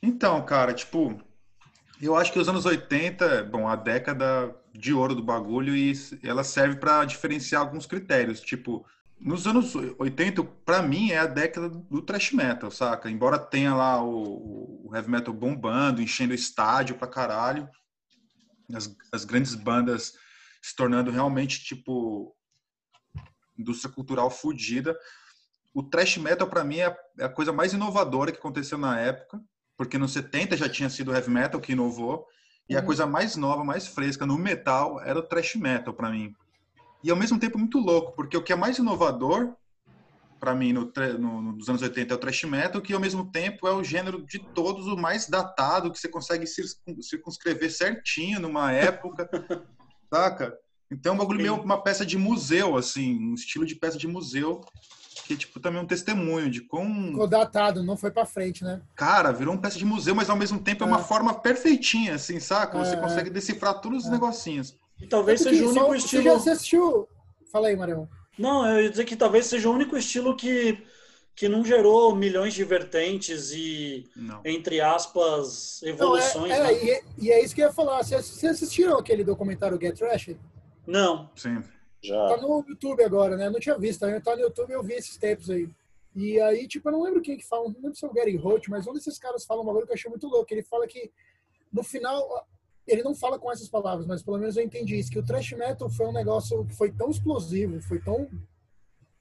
[0.02, 1.20] Então, cara, tipo,
[2.00, 6.42] eu acho que os anos 80, bom, a década de ouro do bagulho e ela
[6.42, 8.86] serve para diferenciar alguns critérios, tipo,
[9.22, 13.08] nos anos 80, para mim, é a década do thrash metal, saca?
[13.08, 17.68] Embora tenha lá o, o heavy metal bombando, enchendo o estádio pra caralho,
[18.74, 20.14] as, as grandes bandas
[20.60, 22.34] se tornando realmente, tipo,
[23.56, 24.98] indústria cultural fodida.
[25.72, 28.98] O thrash metal, para mim, é a, é a, coisa mais inovadora que aconteceu na
[28.98, 29.40] época,
[29.76, 32.26] porque no 70 já tinha sido o heavy metal que inovou,
[32.68, 32.86] e a Uhum.
[32.86, 36.34] coisa mais nova, mais fresca no metal era o thrash metal para mim.
[37.02, 39.54] E ao mesmo tempo muito louco, porque o que é mais inovador
[40.38, 43.66] para mim no, no- nos anos 80 é o thrash metal, que ao mesmo tempo
[43.68, 48.72] é o gênero de todos o mais datado, que você consegue circun- circunscrever certinho numa
[48.72, 49.28] época,
[50.12, 50.56] saca?
[50.90, 54.08] Então é um bagulho meio uma peça de museu, assim, um estilo de peça de
[54.08, 54.60] museu,
[55.26, 58.82] que tipo também é um testemunho de quão Ficou datado, não foi pra frente, né?
[58.96, 61.02] Cara, virou uma peça de museu, mas ao mesmo tempo é uma É.
[61.04, 62.76] forma perfeitinha, assim, saca?
[62.78, 63.00] Você É.
[63.00, 64.76] consegue decifrar todos os negocinhos.
[65.02, 66.22] E talvez que seja o só- único Você estilo.
[66.22, 67.08] já você assistiu...
[67.50, 68.08] Fala aí, Marião.
[68.38, 70.82] Não, eu ia dizer que talvez seja o único estilo que,
[71.34, 74.40] que não gerou milhões de vertentes e, Não.
[74.44, 76.52] entre aspas, Não, é, evoluções.
[76.52, 76.84] é, né?
[76.84, 78.02] e, é- e é isso que eu ia falar.
[78.02, 80.30] Vocês assistiram aquele documentário Get Trash?
[80.86, 81.30] Não.
[81.36, 81.60] Sim.
[81.60, 81.68] Tá
[82.02, 82.36] Já.
[82.38, 83.46] no YouTube agora, né?
[83.46, 85.68] Eu não tinha visto, tá no YouTube eu vi esses tempos aí.
[86.16, 88.36] E aí, tipo, eu não lembro quem que fala, não lembro se é o Gary
[88.36, 90.52] Holt, mas um desses caras fala um bagulho que eu achei muito louco.
[90.52, 91.10] Ele fala que,
[91.72, 92.46] no final,
[92.86, 95.52] ele não fala com essas palavras, mas pelo menos eu entendi isso, que o thrash
[95.52, 98.28] metal foi um negócio que foi tão explosivo, foi tão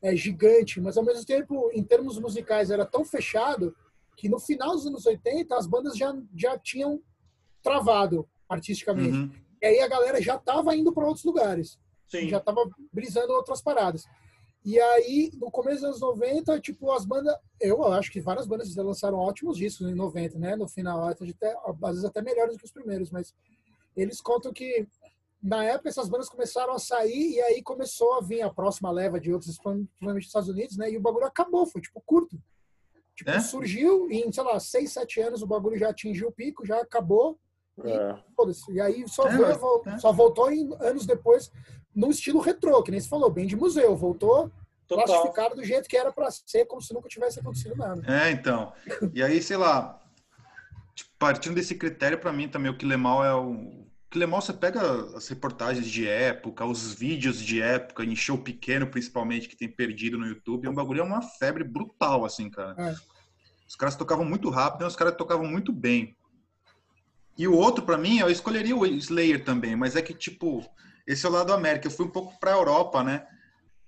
[0.01, 3.75] é, gigante, mas ao mesmo tempo, em termos musicais, era tão fechado
[4.17, 7.01] que no final dos anos 80 as bandas já, já tinham
[7.61, 9.17] travado artisticamente.
[9.17, 9.31] Uhum.
[9.61, 11.79] E aí a galera já tava indo para outros lugares
[12.11, 12.27] Sim.
[12.27, 14.05] já tava brisando outras paradas.
[14.63, 18.75] E aí, no começo dos anos 90, tipo, as bandas, eu acho que várias bandas
[18.75, 20.55] lançaram ótimos discos em 90, né?
[20.55, 23.33] No final, até, às vezes até melhores do que os primeiros, mas
[23.95, 24.87] eles contam que
[25.41, 29.19] na época essas bandas começaram a sair e aí começou a vir a próxima leva
[29.19, 30.91] de outros, principalmente dos Estados Unidos, né?
[30.91, 32.39] E o bagulho acabou, foi tipo curto.
[33.15, 33.39] Tipo, É?
[33.39, 36.79] surgiu e em, sei lá, seis, sete anos o bagulho já atingiu o pico, já
[36.81, 37.39] acabou,
[37.83, 38.15] É.
[38.35, 38.71] Foda-se.
[38.71, 39.97] E aí só, É, veio- é.
[39.97, 41.49] só voltou em, anos depois
[41.95, 43.95] num estilo retrô, que nem você falou, bem de museu.
[43.95, 44.51] Voltou
[44.87, 45.05] Total.
[45.05, 48.01] plastificado do jeito que era pra ser, como se nunca tivesse acontecido nada.
[48.07, 48.73] É, então.
[49.13, 49.99] E aí, sei lá,
[50.95, 53.51] tipo, partindo desse critério, pra mim também o Quilemal é o.
[53.51, 54.81] O Quilemal você pega
[55.15, 60.17] as reportagens de época, os vídeos de época, em show pequeno principalmente, que tem perdido
[60.17, 62.75] no YouTube, é um bagulho, é uma febre brutal, assim, cara.
[62.77, 62.93] É.
[63.65, 66.13] Os caras tocavam muito rápido, e os caras tocavam muito bem.
[67.37, 70.61] E o outro, pra mim, eu escolheria o Slayer também, mas é que, tipo,
[71.07, 71.87] esse é o lado da América.
[71.87, 73.25] Eu fui um pouco pra Europa, né?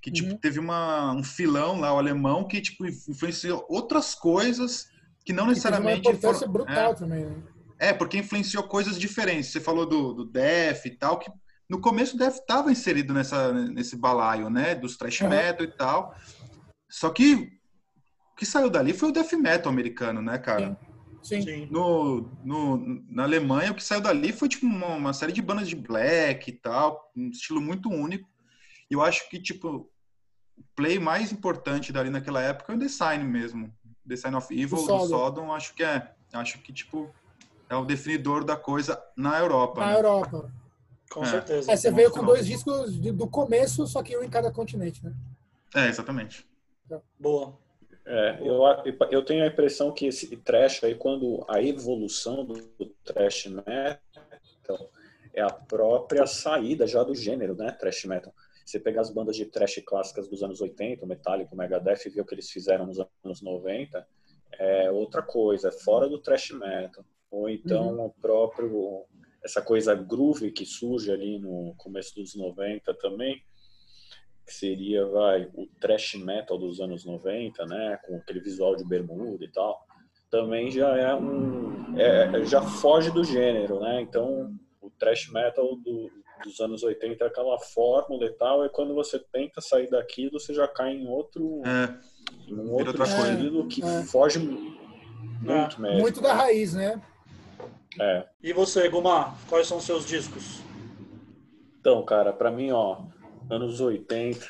[0.02, 0.38] Que, tipo, Uhum.
[0.38, 4.88] teve uma, um filão lá, o alemão, que, tipo, influenciou outras coisas
[5.26, 6.16] que não E teve uma necessariamente...
[6.22, 7.26] foram- brutal também.
[7.26, 7.36] Né?
[7.80, 9.52] É, é, porque influenciou coisas diferentes.
[9.52, 11.32] Você falou do, do Def e tal, que
[11.70, 14.76] no começo o Def estava inserido nessa, nesse balaio, né?
[14.76, 15.30] Dos thrash Uhum.
[15.30, 16.14] metal e tal.
[16.90, 17.36] Só que
[18.34, 20.68] o que saiu dali foi o Death Metal americano, né, cara?
[20.70, 20.93] Sim.
[21.24, 21.68] Sim.
[21.72, 25.68] No, no, na Alemanha, o que saiu dali foi tipo uma, uma série de bandas
[25.70, 28.30] de black e tal, um estilo muito único.
[28.92, 29.90] E eu acho que, tipo,
[30.58, 33.74] o play mais importante dali naquela época é o The Sign mesmo.
[34.08, 35.08] The Sign of Evil, Do do Sodom.
[35.08, 36.14] Sodom, acho que é.
[36.34, 37.10] Acho que, tipo,
[37.70, 39.80] é o definidor da coisa na Europa.
[39.82, 39.98] Na né?
[39.98, 40.52] Europa.
[41.10, 41.28] Com É.
[41.28, 41.72] certeza.
[41.72, 45.04] É, você veio com dois discos de- do começo, só que um em cada continente,
[45.04, 45.14] né?
[45.76, 46.46] É, exatamente.
[47.20, 47.58] Boa.
[48.06, 48.62] É, eu,
[49.12, 54.92] eu tenho a impressão que esse trash aí, quando a evolução do, do trash metal
[55.34, 57.72] é a própria saída já do gênero, né?
[57.72, 58.34] Trash metal.
[58.66, 62.10] Você pegar as bandas de trash clássicas dos anos 80, o Metallica, o Megadeth, e
[62.10, 64.06] ver o que eles fizeram nos anos 90,
[64.54, 67.04] é outra coisa, é fora do trash metal.
[67.32, 69.06] Ou então o próprio
[69.44, 73.44] essa coisa groove que surge ali no começo dos 90 também,
[74.46, 79.44] que seria, vai, o thrash metal dos anos 90, né, com aquele visual de bermuda
[79.44, 79.86] e tal,
[80.30, 86.12] também já é um, é, já foge do gênero, né, então o thrash metal do,
[86.44, 90.54] dos anos 80 é aquela fórmula e tal, e quando você tenta sair daquilo, você
[90.54, 91.96] já cai em outro, É,
[92.50, 93.34] em um outro outra coisa.
[93.34, 94.04] estilo que É.
[94.04, 96.00] foge muito mesmo.
[96.00, 97.02] Muito da raiz, né?
[98.00, 98.26] É.
[98.42, 100.62] E você, Gumar, quais são os seus discos?
[101.80, 103.04] Então, cara, pra mim, ó,
[103.56, 104.46] anos 80,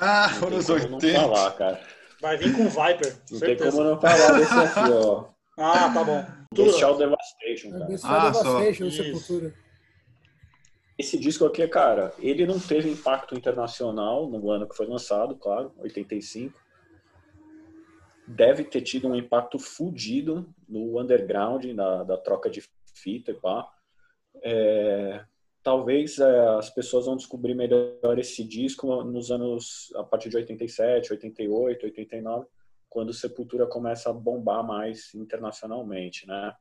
[0.00, 1.20] Ah, não tem anos como não 80.
[1.20, 1.80] falar, cara.
[2.20, 3.70] Vai vir com Viper, Não tem certeza.
[3.70, 5.32] como não falar desse aqui, ó.
[5.58, 6.24] Ah, tá bom.
[6.54, 7.84] Bestial Devastation, cara.
[7.84, 8.42] Bestial Ah, só.
[8.42, 9.02] Devastation, Isso.
[9.02, 9.54] Sepultura.
[10.98, 15.72] Esse disco aqui, cara, ele não teve impacto internacional no ano que foi lançado, claro,
[15.78, 16.58] 85.
[18.26, 22.62] Deve ter tido um impacto fudido no underground, na, da troca de
[22.94, 23.68] fita e pá.
[24.42, 25.24] É,
[25.62, 31.12] talvez é, as pessoas vão descobrir melhor esse disco nos anos, a partir de 87,
[31.12, 32.46] 88, 89,
[32.88, 36.54] quando Sepultura começa a bombar mais internacionalmente, né?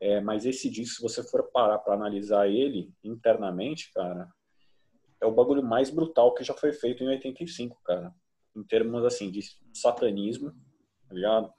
[0.00, 4.28] É, mas esse disco, se você for parar para analisar ele internamente, cara,
[5.20, 8.14] é o bagulho mais brutal que já foi feito em 85, cara.
[8.54, 9.40] Em termos, assim, de
[9.72, 10.50] satanismo,
[11.08, 11.52] tá ligado?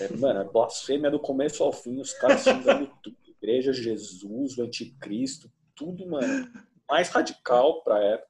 [0.00, 3.16] É, mano, é blasfêmia do começo ao fim, os caras xingando tudo.
[3.42, 6.50] Igreja, Jesus, o anticristo, tudo, mano,
[6.88, 8.28] mais radical pra época.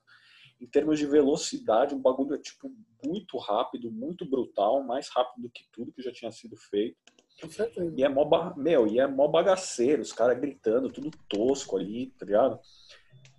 [0.61, 2.70] Em termos de velocidade, um bagulho tipo
[3.05, 6.96] muito rápido, muito brutal, mais rápido do que tudo que já tinha sido feito.
[7.96, 12.11] E é mó, ba- meu, e é mó bagaceiro, os caras gritando, tudo tosco ali,
[12.18, 12.61] tá ligado?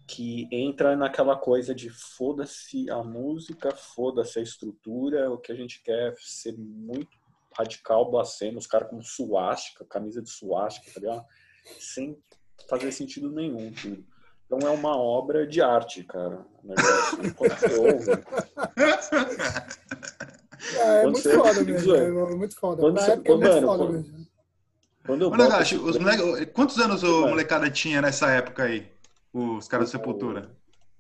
[0.08, 5.82] Que entra naquela coisa de foda-se a música, foda-se a estrutura, o que a gente
[5.84, 7.16] quer é ser muito
[7.56, 11.26] radical, blasfemo, os caras com suástica, camisa de suástica, tá ligado?
[11.80, 12.18] Sem
[12.70, 14.04] fazer sentido nenhum, tudo.
[14.46, 16.46] Então é uma obra de arte, cara.
[16.64, 17.34] O negócio.
[17.36, 18.12] Quando você ouve,
[20.78, 21.96] É, é muito você- foda mesmo.
[21.96, 22.82] É muito foda.
[22.82, 24.28] Quando você- época é muito mano, foda quando- mesmo.
[25.06, 28.64] quando eu Ô, boto Nagashi, esse os moleque- quantos anos o molecada tinha nessa época
[28.64, 28.92] aí?
[29.34, 30.52] Os caras do Sepultura?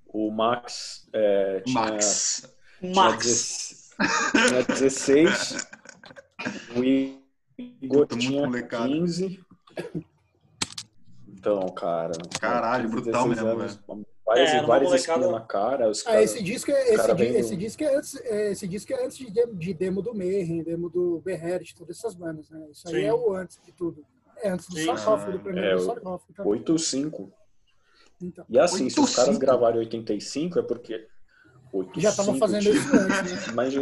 [0.07, 2.53] O Max é, tinha Max.
[2.79, 3.25] Tinha Max.
[3.25, 3.91] 16,
[4.49, 5.67] tinha 16.
[6.75, 8.87] O Igor Puta, tinha molecada.
[8.87, 9.39] 15.
[11.41, 12.11] Então, cara.
[12.39, 13.79] Caralho, 15, brutal 16 mesmo, anos,
[14.23, 15.89] Várias, É, era uma várias molecada- na cara.
[15.89, 18.51] Os Ah, caras- esse disco é, esse, cara di- do- esse disco é antes, é,
[18.51, 22.13] esse disco é antes de, demo- de demo do Mayhem, demo do Beherit, todas essas
[22.13, 22.65] bandas, né?
[22.71, 23.01] Isso aí Sim.
[23.05, 24.05] é o antes de tudo.
[24.37, 24.85] É antes do Sim.
[24.85, 26.23] Sarcófago, do primeiro É, do Sarcófago.
[26.31, 27.31] Então, 8-5.
[28.21, 29.15] então, E assim, se os 8-5.
[29.15, 31.07] caras gravaram 85 é porque.
[31.73, 33.53] 8, já estavam fazendo isso antes, né?
[33.55, 33.73] Mas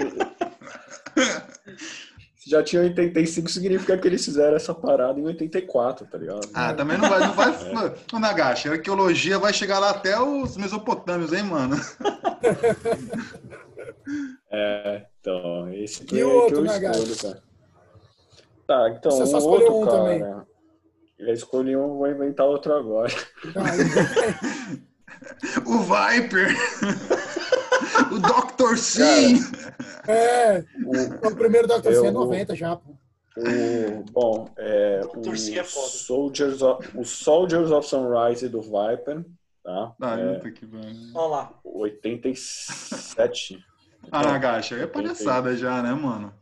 [2.50, 6.50] já tinha 85, significa que eles fizeram essa parada em 84, tá ligado?
[6.54, 7.20] Ah, também não vai.
[7.20, 11.76] Não vai Ô, Nagashi, a arqueologia vai chegar lá até os Mesopotâmios, hein, mano?
[14.52, 17.00] É, então, esse E é o que outro, eu Nagashi?
[17.14, 17.44] escolho, cara.
[18.68, 19.98] Tá, então, Você o só escolheu outro, um cara.
[19.98, 20.46] também.
[21.20, 23.12] Eu escolhi um, vou inventar outro agora.
[23.46, 24.80] Então, aí-
[25.66, 26.50] O Viper!
[28.12, 28.76] o Dr.
[28.78, 29.40] Sim!
[30.08, 31.88] é, O, o primeiro Dr.
[31.92, 32.92] Eu C é vou- 90 já, pô.
[33.38, 35.36] o- bom, é, o Dr.
[35.38, 35.88] Sim é foda.
[35.88, 39.24] Soldiers of, o Soldiers of Sunrise do Viper,
[39.64, 39.94] tá?
[40.02, 40.68] Ah, é, que.
[41.16, 41.54] Olha lá.
[41.64, 43.64] 87.
[44.12, 46.34] Ah, Nagashi, aí é palhaçada já, né, mano?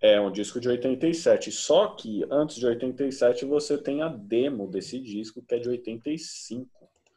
[0.00, 1.50] É um disco de 87.
[1.52, 6.68] Só que antes de 87 você tem a demo desse disco, que é de 85.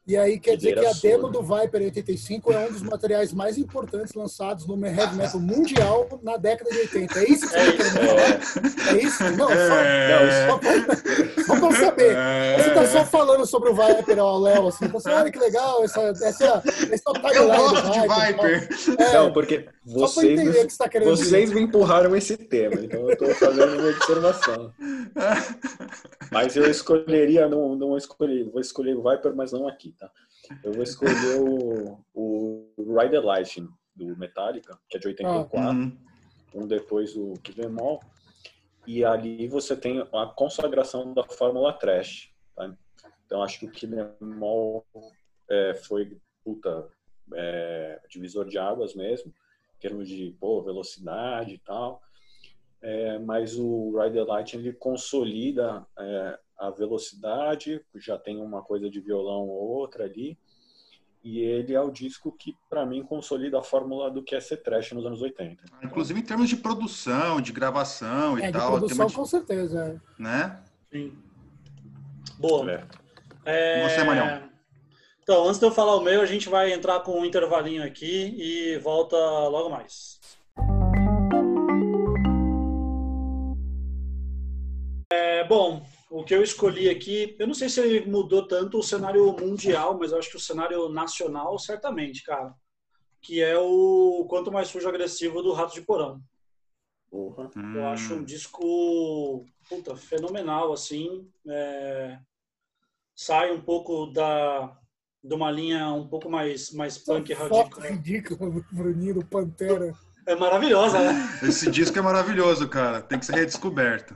[0.10, 1.32] E aí quer dizer que a demo sua.
[1.34, 6.36] do Viper 85 é um dos materiais mais importantes lançados no heavy metal mundial na
[6.36, 7.20] década de 80.
[7.20, 8.96] É isso que você tá querendo falar?
[8.96, 9.24] É isso?
[9.38, 10.48] Não, É.
[10.48, 12.16] só, só, pra, só eu saber.
[12.58, 14.88] Você tá só falando sobre o Viper ao Léo, assim.
[14.88, 18.70] Você, olha que legal, essa, essa, esse é o Eu gosto de Viper!
[18.98, 21.26] É, Não, porque só pra vocês, entender o que você tá querendo dizer.
[21.30, 24.74] vocês me empurraram esse tema, então eu tô fazendo uma observação.
[26.32, 30.12] Mas eu escolheria, não, não escolhi, vou escolher o Viper, mas não aqui, tá?
[30.64, 35.98] Eu vou escolher o, o Ride the Lightning do Metallica, que é de 84, Uhum.
[36.56, 38.00] um depois do Que Bemol.
[38.88, 42.34] E ali você tem a consagração da Fórmula Trash.
[42.56, 42.74] Tá?
[43.26, 44.86] Então acho que o Que Bemol
[45.50, 46.88] é, foi puta,
[47.34, 49.32] é, divisor de águas mesmo,
[49.76, 52.02] em termos de pô, velocidade e tal.
[52.82, 58.90] É, mas o Ride the Light ele consolida é, a velocidade, já tem uma coisa
[58.90, 60.38] de violão ou outra ali.
[61.24, 64.58] E ele é o disco que, para mim, consolida a fórmula do que é ser
[64.58, 65.64] trash nos anos 80.
[65.84, 69.80] Inclusive em termos de produção, de gravação e É, de tal, produção, tema com certeza.
[69.86, 69.94] é.
[69.94, 70.64] de- né?
[70.92, 71.18] Sim.
[72.38, 72.72] Boa.
[72.72, 72.88] É.
[73.46, 74.50] É, Você, Manhão.
[75.24, 78.34] Então, antes de eu falar o meu, a gente vai entrar com um intervalinho aqui
[78.38, 79.16] e volta
[79.48, 80.20] logo mais.
[85.12, 88.84] É, bom, o que eu escolhi aqui, eu não sei se ele mudou tanto o
[88.84, 92.54] cenário mundial, mas eu acho que o cenário nacional, certamente, cara.
[93.22, 96.22] Que é o Quanto Mais Sujo Agressivo do Rato de Porão.
[97.12, 97.50] Porra.
[97.76, 101.28] Eu acho um disco puta, fenomenal, assim.
[101.48, 102.18] É,
[103.16, 104.76] sai um pouco da
[105.22, 107.98] de uma linha um pouco mais mais punk Essa foto radical.
[107.98, 109.94] ridícula do Bruninho, do Pantera.
[110.26, 111.40] É maravilhosa, né?
[111.44, 113.02] Esse disco é maravilhoso, cara.
[113.02, 114.16] Tem que ser redescoberto.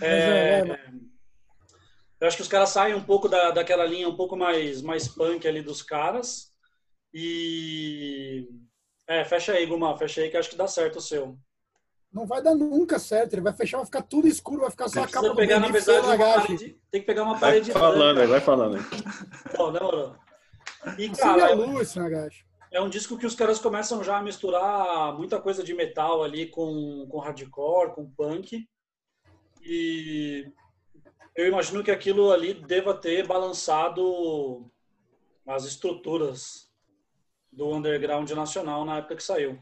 [0.00, 0.90] É, Mas é,
[2.20, 5.08] eu acho que os caras saem um pouco da, daquela linha um pouco mais mais
[5.08, 6.50] punk ali dos caras
[7.12, 8.48] e
[9.08, 11.36] é, fecha aí, Guma, fecha aí que acho que dá certo o seu.
[12.12, 13.34] Não vai dar nunca certo.
[13.34, 15.68] Ele vai fechar, vai ficar tudo escuro, vai ficar só a capa do pegar, na
[15.68, 18.20] verdade, uma parede, tem que pegar uma Vai parede falando branca.
[18.22, 18.82] aí, vai falando aí.
[19.58, 20.16] Ó, demorou.
[20.98, 22.44] E, cara, a luz, Nagashi.
[22.72, 26.46] É um disco que os caras começam já a misturar muita coisa de metal ali
[26.46, 28.68] com, com hardcore, com punk.
[29.62, 30.52] E
[31.36, 34.70] eu imagino que aquilo ali deva ter balançado
[35.46, 36.70] as estruturas
[37.52, 39.58] do underground nacional na época que saiu.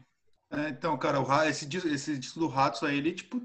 [0.51, 3.41] É, então, cara, o esse, disco, esse disco do Ratos aí, ele, tipo,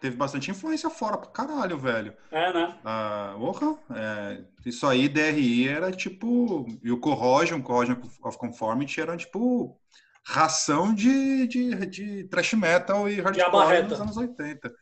[0.00, 2.14] teve bastante influência fora pra caralho, velho.
[2.30, 2.78] É, né?
[2.84, 6.66] Ah, porra, é, isso aí, DRI era tipo.
[6.82, 9.78] E o Corrosion, Corrosion of Conformity, era tipo
[10.26, 14.74] ração de, de, de thrash metal e hardcore nos anos 80.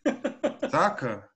[0.70, 1.28] Saca?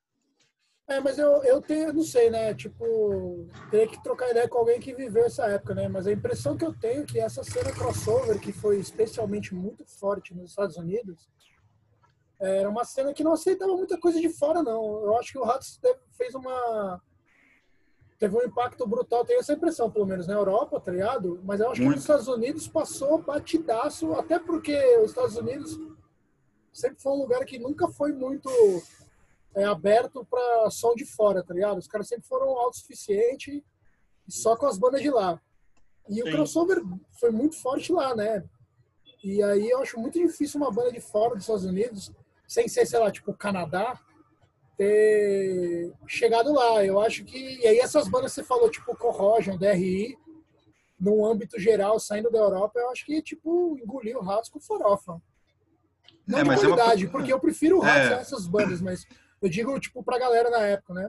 [0.88, 2.54] É, mas eu, eu tenho, não sei, né?
[2.54, 5.88] Tipo, teria que trocar ideia com alguém que viveu essa época, né?
[5.88, 9.84] Mas a impressão que eu tenho é que essa cena crossover, que foi especialmente muito
[9.84, 11.28] forte nos Estados Unidos,
[12.40, 15.02] era uma cena que não aceitava muita coisa de fora, não.
[15.02, 15.80] Eu acho que o Ratos
[16.12, 17.02] fez uma.
[18.18, 21.40] Teve um impacto brutal, tenho essa impressão, pelo menos na Europa, tá ligado?
[21.44, 21.96] Mas eu acho que Muito.
[21.96, 25.78] nos Estados Unidos passou batidaço, até porque os Estados Unidos
[26.72, 28.48] sempre foi um lugar que nunca foi muito
[29.54, 31.78] é, aberto para som de fora, tá ligado?
[31.78, 33.62] Os caras sempre foram autossuficientes
[34.28, 35.40] só com as bandas de lá.
[36.08, 36.32] E o Sim.
[36.32, 36.82] crossover
[37.18, 38.44] foi muito forte lá, né?
[39.22, 42.12] E aí eu acho muito difícil uma banda de fora dos Estados Unidos,
[42.46, 44.00] sem ser, sei lá, tipo Canadá,
[44.76, 46.84] ter chegado lá.
[46.84, 47.38] Eu acho que.
[47.60, 50.16] E aí essas bandas que você falou, tipo Corrosion, DRI,
[50.98, 55.20] no âmbito geral, saindo da Europa, eu acho que, tipo, engoliu o Ratos com farofa.
[56.26, 58.14] Não É, de mas é uma qualidade, porque eu prefiro o Ratos É.
[58.14, 59.06] a essas bandas, mas
[59.40, 61.08] eu digo, tipo, pra galera na época, né?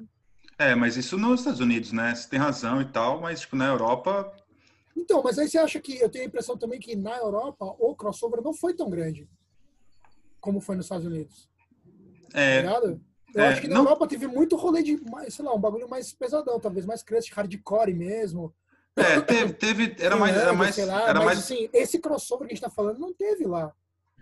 [0.59, 2.13] É, mas isso nos Estados Unidos, né?
[2.15, 4.35] Você tem razão e tal, mas tipo, na Europa.
[4.95, 7.95] Então, mas aí você acha que eu tenho a impressão também que na Europa o
[7.95, 9.29] crossover não foi tão grande
[10.41, 11.47] como foi nos Estados Unidos.
[12.31, 13.01] Tá É, ligado?
[13.35, 15.59] Eu é, acho que na não- Europa teve muito rolê de, mais, sei lá, um
[15.59, 18.53] bagulho mais pesadão, talvez mais crust hardcore mesmo.
[18.95, 22.47] é, teve, teve- era mais, era mais, sei lá, era mas mais, assim, esse crossover
[22.47, 23.71] que a gente tá falando não teve lá.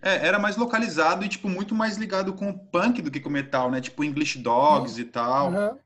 [0.02, 3.30] é, era mais localizado e tipo muito mais ligado com o punk do que com
[3.30, 3.80] o metal, né?
[3.80, 5.48] Tipo English Dogs e tal.
[5.48, 5.80] Aham.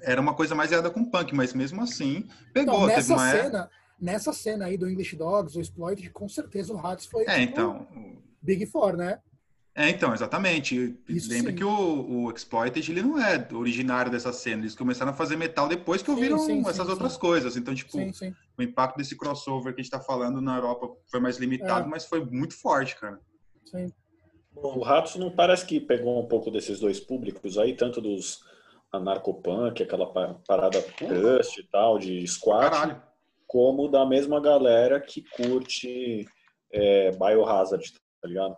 [0.00, 2.74] Era uma coisa mais ligada com o punk, mas mesmo assim pegou.
[2.74, 6.28] Então, teve nessa uma é- cena, nessa cena aí do English Dogs, o Exploited, com
[6.28, 7.86] certeza o Hats foi É, tipo, então.
[8.40, 9.18] Big Four, né?
[9.80, 10.98] É, então, exatamente.
[11.08, 11.56] Isso Lembra sim.
[11.58, 14.62] que o, o Exploited ele não é originário dessa cena.
[14.62, 17.18] Eles começaram a fazer metal depois que ouviram sim, essas sim, outras sim.
[17.20, 17.56] coisas.
[17.56, 18.34] Então, tipo, Sim, sim.
[18.58, 21.88] o impacto desse crossover que a gente tá falando na Europa foi mais limitado, É.
[21.88, 23.20] mas foi muito forte, cara.
[23.64, 23.92] sim.
[24.60, 28.40] O Ratos não parece que pegou um pouco desses dois públicos aí, tanto dos
[28.92, 33.00] anarcopunk, aquela pa- parada crust e tal, de squat, Caralho.
[33.46, 36.26] como da mesma galera que curte
[36.72, 38.56] é, Biohazard, tá ligado?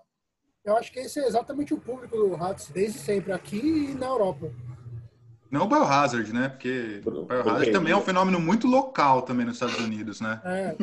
[0.64, 3.59] Eu acho que esse é exatamente o público do Hats desde sempre, aqui
[3.90, 4.51] e na Europa.
[5.51, 6.49] Não o Biohazard, né?
[6.49, 10.40] Porque o Biohazard também é um fenômeno muito local também nos Estados Unidos, né?
[10.44, 10.77] É.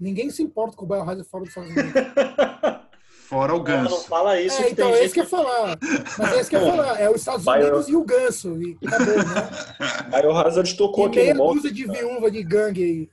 [0.00, 1.92] Ninguém se importa com o Biohazard fora dos Estados Unidos.
[3.28, 4.08] Fora o Não, não Ganso.
[4.08, 5.78] fala isso É, que então tem é gente isso que eu ia falar.
[6.18, 6.98] Mas é isso que eu ia falar.
[6.98, 8.62] É os Estados Bio- Unidos e o ganso.
[8.62, 10.22] E acabou, né?
[10.22, 11.56] Biohazard tocou aqui meia no monte.
[11.56, 13.10] dúzia de viúva de gangue aí.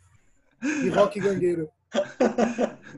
[0.84, 1.70] De rock gangueiro.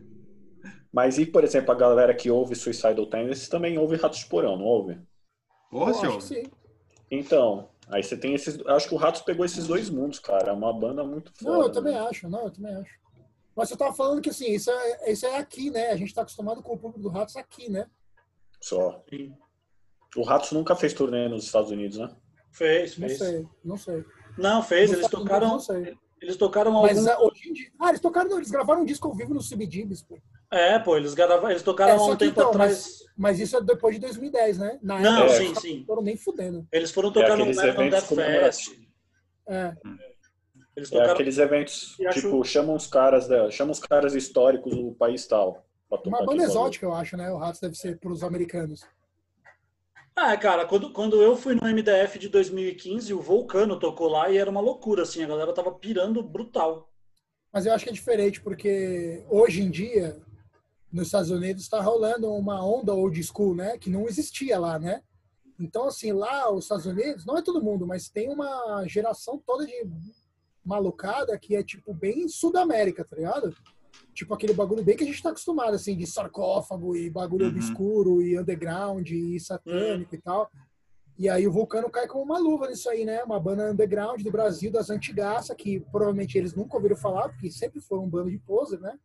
[0.97, 4.57] Mas e, por exemplo, a galera que ouve Suicidal Tendencies também ouve Ratos de Porão,
[4.57, 4.99] não ouve?
[5.69, 6.17] Porra, Eu acho senhor.
[6.17, 6.43] que sim.
[7.11, 8.59] Então, aí você tem esses.
[8.65, 10.49] Acho que o Ratos pegou esses dois mundos, cara.
[10.49, 11.51] É uma banda muito foda.
[11.51, 11.99] Não, eu também né?
[11.99, 12.27] acho.
[12.27, 12.99] Não, eu também acho.
[13.55, 15.91] Mas eu tava falando que assim, isso é, isso é aqui, né?
[15.91, 17.85] A gente tá acostumado com o público do Ratos aqui, né?
[18.59, 19.03] Só.
[19.07, 19.35] Sim.
[20.15, 22.09] O Ratos nunca fez turnê nos Estados Unidos, né?
[22.49, 23.19] Fez, Não fez.
[23.19, 24.05] sei, não sei.
[24.35, 24.89] Não, fez.
[24.89, 25.95] Nos Eles Estados Unidos, tocaram, Não sei.
[26.21, 27.71] Eles tocaram Mas ah, hoje em dia.
[27.79, 30.17] Ah, eles tocaram, não, eles gravaram um disco ao vivo no CBGBs, pô.
[30.51, 32.99] É, pô, eles, gravaram, eles tocaram É, há um tempo então, atrás.
[33.17, 34.79] Mas isso é depois de 2010, né?
[34.81, 35.77] Na Não, época, sim, eles sim.
[35.79, 36.67] não foram nem fudendo.
[36.71, 38.65] Eles foram tocar no aqueles American eventos Death Fest.
[38.69, 38.87] comemorativos.
[39.49, 39.73] É.
[40.75, 41.13] Eles É tocaram...
[41.13, 45.25] aqueles eventos, E acho- tipo, chamam os caras da, chamam os caras históricos do país
[45.27, 45.65] tal.
[46.05, 47.31] Uma banda exótica, eu acho, né?
[47.31, 48.81] O Ratos deve ser pros americanos.
[50.19, 54.37] Ah, cara, quando, quando eu fui no MDF de 2015, o Vulcano tocou lá e
[54.37, 56.91] era uma loucura, assim, a galera tava pirando brutal.
[57.53, 60.19] Mas eu acho que é diferente, porque hoje em dia,
[60.91, 63.77] nos Estados Unidos, está rolando uma onda old school, né?
[63.77, 65.03] Que não existia lá, né?
[65.59, 69.67] Então, assim, lá, os Estados Unidos, não é todo mundo, mas tem uma geração toda
[69.67, 69.87] de
[70.65, 73.55] malucada que é, tipo, bem Sudamérica, tá ligado?
[74.13, 77.51] Tipo, aquele bagulho bem que a gente tá acostumado, assim, de sarcófago e bagulho Uhum.
[77.51, 80.49] obscuro e underground e satânico e tal.
[81.19, 83.23] E aí o Vulcano cai como uma luva nisso aí, né?
[83.23, 87.81] Uma banda underground do Brasil, das antigaça, que provavelmente eles nunca ouviram falar, porque sempre
[87.81, 88.97] foram um bando de poser, né?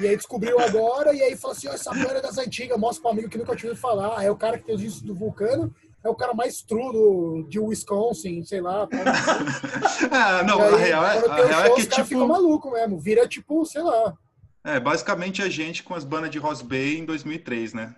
[0.00, 3.02] E aí descobriu agora, e aí falou assim, ó, essa banda é das antigas, mostra
[3.02, 4.22] pro amigo que nunca tinha ouvido falar.
[4.22, 5.74] É o cara que tem os discos do Vulcano,
[6.06, 8.86] é o cara mais true do, de Wisconsin, sei lá.
[8.86, 8.96] cu.
[10.10, 12.98] Ah, não, aí, a real é, a real show, é que, os tipo, malucos mesmo.
[12.98, 14.14] Vira tipo, sei lá.
[14.64, 17.94] é, basicamente a gente com as bandas de Ross Bay em 2003, né?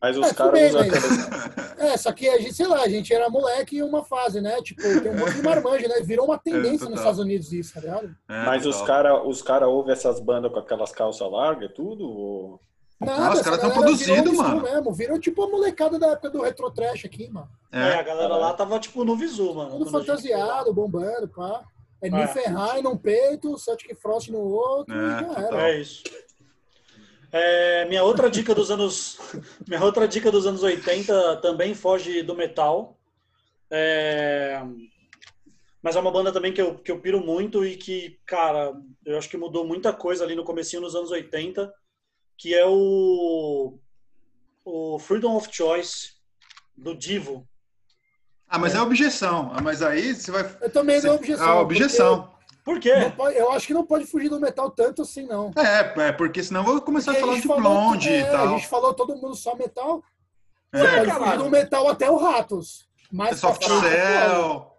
[0.00, 1.68] Mas os É, caras bem, usam mas- aqueles.
[1.78, 4.60] É, só que a gente, sei lá, a gente era moleque em uma fase, né?
[4.62, 6.00] Tipo, tem um monte de marmanja, né?
[6.02, 6.90] Virou uma tendência total.
[6.90, 8.16] nos Estados Unidos isso, tá ligado?
[8.28, 8.86] É, Mas os total.
[8.88, 12.04] caras os cara ouvem essas bandas com aquelas calças largas e tudo?
[12.04, 12.60] Ou...
[13.00, 14.62] Nada, Ah, os caras tão galera produzindo, mano.
[14.62, 14.92] Mesmo.
[14.92, 17.48] Virou tipo a molecada da época do Retro Trash aqui, mano.
[17.70, 17.94] É, É.
[17.94, 19.70] a galera lá tava tipo no visu, mano.
[19.70, 21.62] Tudo gente fantasiado, bombando, pá.
[22.02, 22.10] É É.
[22.10, 25.70] Niflheim num peito, Celtic Frost no outro, É, e já era.
[25.70, 26.02] É isso.
[27.30, 29.18] É, minha outra dica dos anos
[29.68, 32.96] minha outra dica dos anos 80 também foge do metal.
[33.70, 34.60] É,
[35.82, 38.72] mas é uma banda também que eu, que eu piro muito e que, cara,
[39.04, 41.72] eu acho que mudou muita coisa ali no comecinho dos anos 80,
[42.38, 43.78] que é o
[44.64, 46.12] o Freedom of Choice
[46.76, 47.46] do Divo.
[48.48, 49.50] Ah, mas é objeção.
[49.54, 50.42] Ah, mas aí você vai.
[50.60, 51.46] Eu também você- objeção.
[51.48, 52.30] A objeção.
[52.64, 52.94] Por quê?
[52.96, 55.50] não pode- eu acho que não pode fugir do metal tanto assim, não.
[55.56, 58.22] É, é, porque senão eu vou começar Porque a falar gente de blonde é, e
[58.22, 58.48] A tal.
[58.50, 60.02] gente falou todo mundo só metal.
[60.72, 60.78] É.
[60.78, 62.86] Você pode fugir do metal até o Ratos.
[63.10, 64.74] Mas Soft pra frente, Cell.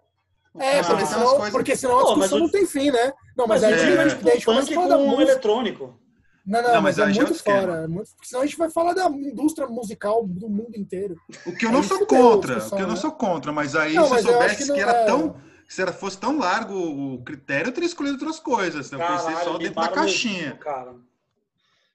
[0.58, 2.90] É, Ah, porque, tem senão, coisas- porque senão a Pô, discussão o- não tem fim,
[2.92, 3.12] né?
[3.36, 5.20] Não, mas, Mas é, a gente, é, a gente começa punk a falar da com
[5.20, 5.99] eletrônico.
[6.46, 7.72] Não, não, Não, mas, mas é é muito fora.
[7.74, 11.14] é muito- porque senão a gente vai falar da indústria musical do mundo inteiro.
[11.46, 13.00] O que eu não Aí sou contra, o que eu não né?
[13.00, 15.04] sou contra, mas aí Não, se eu mas eu soubesse que que, não era é.
[15.04, 15.36] tão.
[15.68, 18.90] Se era, fosse tão largo o critério, eu teria escolhido outras coisas.
[18.90, 20.42] Eu pensei só Caralho, dentro da caixinha.
[20.48, 20.94] disco, cara.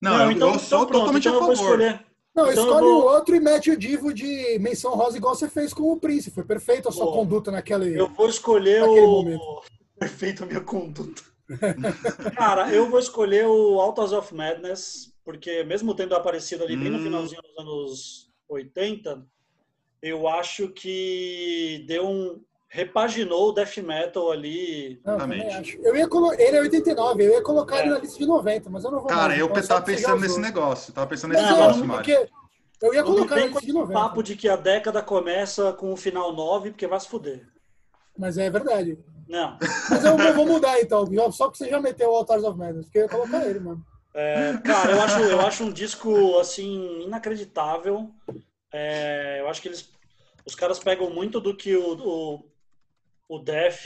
[0.02, 1.78] Não, eu, então, eu sou então pronto, totalmente então a eu favor.
[1.80, 5.36] Não, Então eu escolhe vou- o outro e mete o divo de menção rosa igual
[5.36, 6.32] você fez com o Prince.
[6.32, 8.00] Foi perfeito a sua conduta naquele.
[8.00, 8.96] Eu vou escolher o.
[9.24, 9.42] momento.
[10.00, 11.22] Perfeito a minha conduta.
[12.36, 16.98] Cara, eu vou escolher o Autos of Madness, porque mesmo tendo aparecido ali bem no
[16.98, 17.04] Hum.
[17.04, 19.26] finalzinho dos anos 80,
[20.02, 22.42] eu acho que deu um.
[22.68, 25.00] repaginou o death metal ali.
[25.06, 25.18] Não.
[25.84, 26.34] Eu ia colo...
[26.34, 27.82] Ele é 89, eu ia colocar É.
[27.84, 30.20] ele na lista de 90, mas eu não vou Cara, mais, eu então, tava pensando
[30.22, 30.92] nesse negócio.
[30.94, 32.04] Tava pensando nesse Não, eu negócio, Mário.
[32.04, 32.30] porque
[32.86, 33.94] eu ia colocar na lista de esse 90.
[33.94, 37.48] papo de que a década começa com o final 9, porque vai se fuder.
[38.18, 38.98] Mas é verdade.
[39.28, 39.58] Não.
[39.90, 42.86] Mas eu, eu vou mudar então, só porque você já meteu o Altars of Madness,
[42.86, 43.86] porque eu ia colocar ele, mano.
[44.14, 48.12] É, cara, eu acho, eu acho um disco assim inacreditável.
[48.72, 49.90] É, eu acho que eles,
[50.46, 52.46] os caras pegam muito do que o, o,
[53.28, 53.86] o Def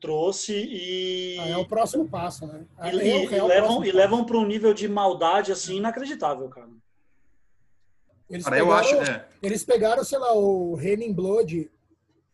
[0.00, 2.64] trouxe e, Ah, é o próximo passo, né?
[2.84, 6.48] e, É e- é e levam e levam para um nível de maldade assim inacreditável,
[6.48, 6.70] cara.
[8.28, 8.94] Eles Cara, eu pegaram, acho.
[8.96, 11.70] É, eles pegaram, sei lá, o Raining Blood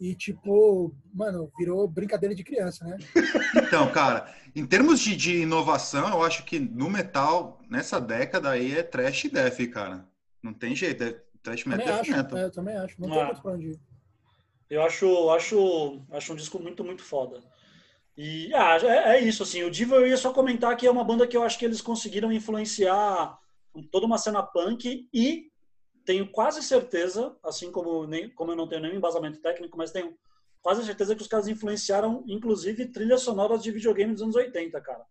[0.01, 2.99] e, tipo, mano, virou brincadeira de criança, né?
[3.67, 8.79] Então, cara, em termos de, de inovação, eu acho que no metal, nessa década aí,
[8.79, 10.07] é trash e death, cara.
[10.43, 11.03] Não tem jeito.
[11.03, 12.39] É trash Também metal, é acho, metal.
[12.39, 13.01] é, eu também acho.
[13.01, 13.27] Não tem Ah.
[13.27, 13.81] muito pra onde ir.
[14.71, 17.41] Eu acho, acho, acho um disco muito, muito foda.
[18.17, 19.63] E ah, é, é isso, assim.
[19.65, 21.81] O Divo eu ia só comentar que é uma banda que eu acho que eles
[21.81, 23.39] conseguiram influenciar
[23.91, 25.48] toda uma cena punk e
[26.09, 30.17] tenho quase certeza, assim como, nem, como eu não tenho nenhum embasamento técnico, mas tenho
[30.63, 35.05] quase certeza que os caras influenciaram, inclusive, trilhas sonoras de videogame dos anos 80, cara.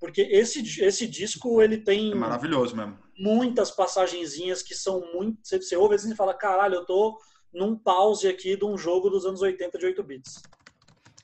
[0.00, 2.98] Porque esse, esse disco, ele tem É maravilhoso mesmo.
[3.18, 5.38] muitas passagenzinhas que são muito.
[5.42, 7.20] Você, você ouve assim e fala: caralho, eu tô
[7.52, 10.42] num pause aqui de um jogo dos anos 80 de 8 bits.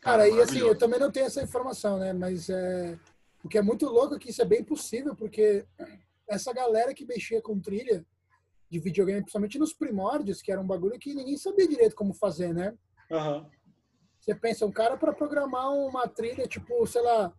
[0.03, 2.13] Cara, e assim, eu também não tenho essa informação, né?
[2.13, 2.99] Mas é...
[3.43, 5.65] o que é muito louco é que isso é bem possível, porque
[6.29, 8.05] essa galera que mexia com trilha
[8.75, 12.53] de videogame, principalmente nos primórdios, que era um bagulho que ninguém sabia direito como fazer,
[12.53, 12.75] né?
[13.11, 13.49] Aham.
[14.19, 17.33] Você pensa, um cara para programar uma trilha, tipo, sei lá,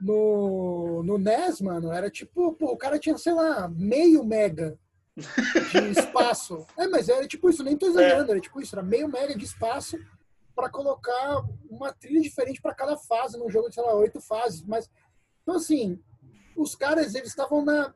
[0.00, 4.78] no, no NES, mano, era tipo, pô, o cara tinha, sei lá, meio mega
[5.16, 6.64] de espaço.
[6.78, 9.44] É, mas era tipo isso, nem tô exagerando, era tipo isso, era meio mega de
[9.44, 9.98] espaço
[10.54, 14.62] para colocar uma trilha diferente para cada fase num jogo de, sei lá, oito fases.
[14.62, 14.90] Mas,
[15.42, 15.98] então, assim,
[16.56, 17.92] os caras, eles estavam na.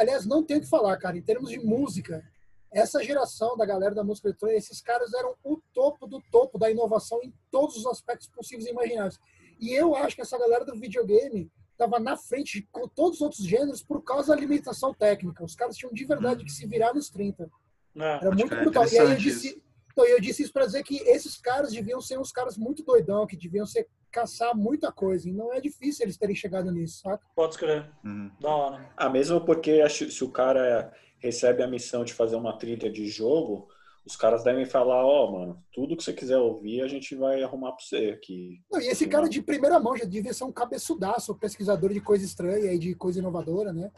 [0.00, 2.24] Aliás, não tem o que falar, cara, em termos de música,
[2.72, 6.70] essa geração da galera da música eletrônica, esses caras eram o topo do topo da
[6.70, 9.18] inovação em todos os aspectos possíveis e imagináveis.
[9.60, 13.44] E eu acho que essa galera do videogame estava na frente de todos os outros
[13.44, 15.44] gêneros por causa da limitação técnica.
[15.44, 17.50] Os caras tinham de verdade que se virar nos 30.
[17.96, 18.00] É.
[18.00, 18.88] Era muito crer, brutal.
[18.88, 22.18] E aí eu disse, então, eu disse isso para dizer que esses caras deviam ser
[22.18, 25.28] uns caras muito doidão, que deviam ser caçar muita coisa.
[25.28, 27.22] E não é difícil eles terem chegado nisso, saca?
[27.34, 27.90] Pode escrever.
[28.04, 28.30] Uhum.
[28.40, 28.90] Da hora.
[28.96, 33.68] Ah, mesmo porque se o cara recebe a missão de fazer uma trilha de jogo,
[34.04, 37.72] os caras devem falar, ó, mano, tudo que você quiser ouvir, a gente vai arrumar
[37.72, 38.62] pra você aqui.
[38.70, 42.24] Não, e esse cara de primeira mão já devia ser um cabeçudaço, pesquisador de coisa
[42.24, 43.90] estranha e de coisa inovadora, né?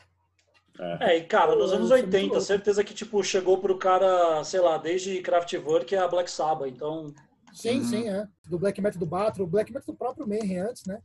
[1.00, 2.40] É, e cara, nos anos isso é muito 80, louco.
[2.40, 6.68] certeza que, tipo, chegou pro cara, sei lá, desde Kraftwerk a Black Sabbath.
[6.68, 7.14] Então,
[7.52, 7.84] Sim, Uhum.
[7.84, 8.26] sim, é.
[8.46, 11.02] Do Black Metal do Batro, o Black Metal do próprio Mayhem antes, né?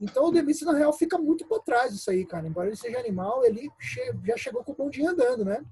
[0.00, 2.46] Então o Demis, na real, fica muito pra trás disso aí, cara.
[2.46, 5.64] Embora ele seja animal, ele che- já chegou com o bondinho andando, né?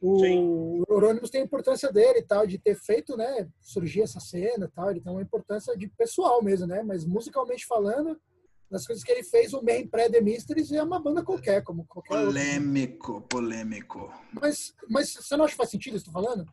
[0.00, 0.82] O Sim.
[0.88, 4.68] Euronymous tem a importância dele e tal, de ter feito, né, surgir essa cena e
[4.68, 4.90] tal.
[4.90, 6.82] Ele tem uma importância de pessoal mesmo, né?
[6.82, 8.20] Mas musicalmente falando,
[8.68, 12.08] das coisas que ele fez, o Man pré-The Mysteries é uma banda qualquer, como qualquer.
[12.16, 14.12] Polêmico, polêmico.
[14.32, 16.46] Mas, mas você não acha que faz sentido isso que eu tô falando?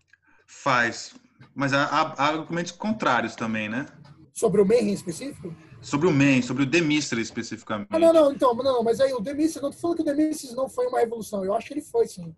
[0.45, 1.15] Faz.
[1.55, 3.85] Mas há, há- há argumentos contrários também, né?
[4.33, 5.53] Sobre o Mayhem em específico?
[5.81, 7.87] Sobre o Man, sobre o The Mystery especificamente.
[7.91, 10.05] Ah, não, não, então, não, mas aí o The Mysteries, não tô falando que o
[10.05, 12.35] The Mysteries não foi uma revolução, eu acho que ele foi, sim.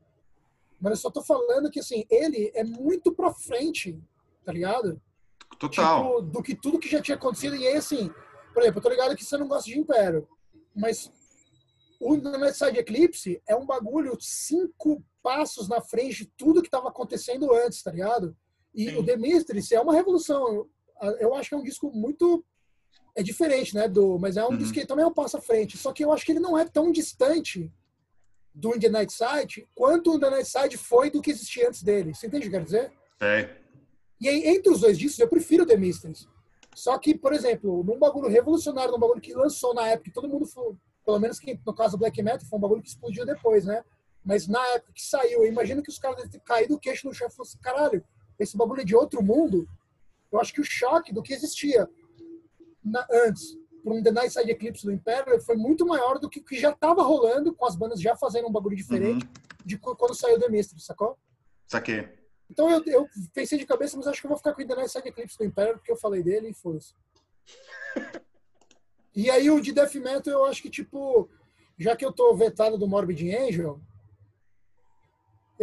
[0.80, 4.00] Mas eu só tô falando que, assim, ele é muito pra frente,
[4.46, 5.02] tá ligado?
[5.60, 6.04] Total.
[6.04, 7.56] Tipo, do que tudo que já tinha acontecido.
[7.56, 8.12] E aí, assim,
[8.54, 10.28] por exemplo, eu tô ligado que você não gosta de Império,
[10.76, 11.12] mas
[12.00, 17.54] o Nightside Eclipse é um bagulho cinco passos na frente de tudo que tava acontecendo
[17.54, 18.36] antes, tá ligado?
[18.74, 18.98] E Sim.
[18.98, 20.68] o The Mysteries é uma revolução.
[21.02, 22.44] Eu, eu acho que é um disco muito.
[23.16, 23.88] É diferente, né?
[23.88, 24.58] Do, mas é um Uhum.
[24.58, 25.78] disco que também é um passo à frente.
[25.78, 27.72] Só que eu acho que ele não é tão distante
[28.54, 31.84] do In The Night Side quanto o The Night Side foi do que existia antes
[31.84, 32.14] dele.
[32.14, 32.92] Você entende o que eu quero dizer?
[33.22, 33.58] É.
[34.20, 36.28] E aí, entre os dois discos, eu prefiro The Mysteries.
[36.76, 40.46] Só que, por exemplo, num bagulho revolucionário, num bagulho que lançou na época, todo mundo
[40.46, 40.74] foi,
[41.06, 43.84] pelo menos que no caso do Black Metal, foi um bagulho que explodiu depois, né?
[44.24, 47.08] Mas na época que saiu, eu imagino que os caras devem ter caído o queixo
[47.08, 48.04] no chão e falaram assim, caralho,
[48.42, 49.68] esse bagulho de outro mundo.
[50.32, 51.88] Eu acho que o choque do que existia
[52.84, 56.40] na- antes para um The Night Side Eclipse do Império foi muito maior do que
[56.40, 59.32] o que já estava rolando, com as bandas já fazendo um bagulho diferente Uhum.
[59.66, 61.18] de qu- quando saiu The Mysteries, sacou?
[61.68, 62.08] Saquei.
[62.50, 64.76] Então eu, eu pensei de cabeça, mas acho que eu vou ficar com o The
[64.76, 66.94] Night Side Eclipse do Império, porque eu falei dele e foda-se.
[69.14, 71.30] E aí o de Death Metal, eu acho que, tipo,
[71.78, 73.78] já que eu tô vetado do Morbid Angel,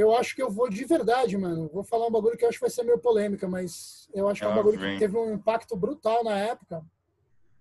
[0.01, 1.69] eu acho que eu vou de verdade, mano.
[1.73, 4.41] Vou falar um bagulho que eu acho que vai ser meio polêmica, mas eu acho
[4.41, 4.93] que é um Ah, bagulho vem.
[4.95, 6.85] que teve um impacto brutal na época.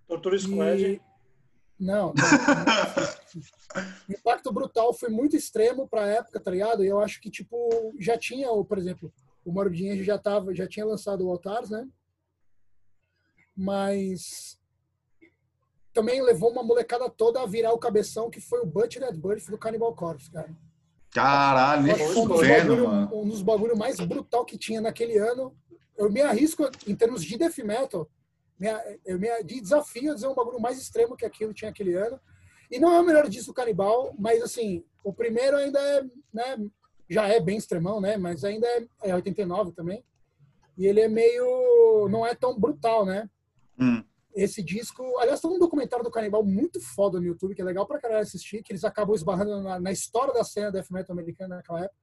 [0.08, 0.82] Tortura Squad.
[0.84, 1.02] E...
[1.80, 2.14] Não, não.
[4.10, 6.84] o impacto brutal foi muito extremo pra época, tá ligado?
[6.84, 9.12] E eu acho que, tipo, já tinha, o- por exemplo,
[9.46, 11.88] o Morbid Angel já, tava, já tinha lançado o Altars, né?
[13.56, 14.60] Mas
[15.94, 19.48] também levou uma molecada toda a virar o cabeção, que foi o Butcher at Birth
[19.50, 20.56] do Cannibal Corpse, cara.
[21.18, 23.09] Caralho, nem um fudendo, bagulho- mano.
[23.22, 25.55] um dos bagulho mais brutal que tinha naquele ano.
[25.97, 28.07] Eu me arrisco, em termos de death metal,
[28.59, 28.68] me,
[29.05, 32.20] eu me, de desafio a dizer um bagulho mais extremo que aquilo tinha aquele ano.
[32.70, 36.03] E não é o melhor disco do Canibal, mas assim, o primeiro ainda é,
[36.34, 36.70] né,
[37.09, 40.03] já é bem extremão, né, mas ainda é, é 89 também.
[40.78, 43.28] E ele é meio, não é tão brutal, né?
[43.80, 44.03] Hum.
[44.38, 47.88] Esse disco, aliás, tem um documentário do Canibal muito foda no YouTube, que é legal
[47.88, 51.56] pra caralho assistir, que eles acabam esbarrando na, na história da cena death metal americana
[51.56, 52.00] naquela época.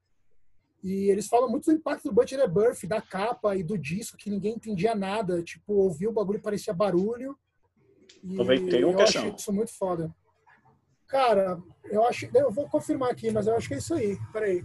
[0.82, 4.16] E eles falam muito do impacto do Butcher and Birth, da capa e do disco,
[4.16, 5.45] que ninguém entendia nada.
[5.45, 7.39] Tipo, ouvia o bagulho parecia barulho.
[8.20, 9.28] E 91 eu questão.
[9.28, 10.12] isso muito foda.
[11.07, 12.28] Cara, eu acho.
[12.35, 14.18] Eu vou confirmar aqui, mas eu acho que é isso aí.
[14.32, 14.64] Peraí.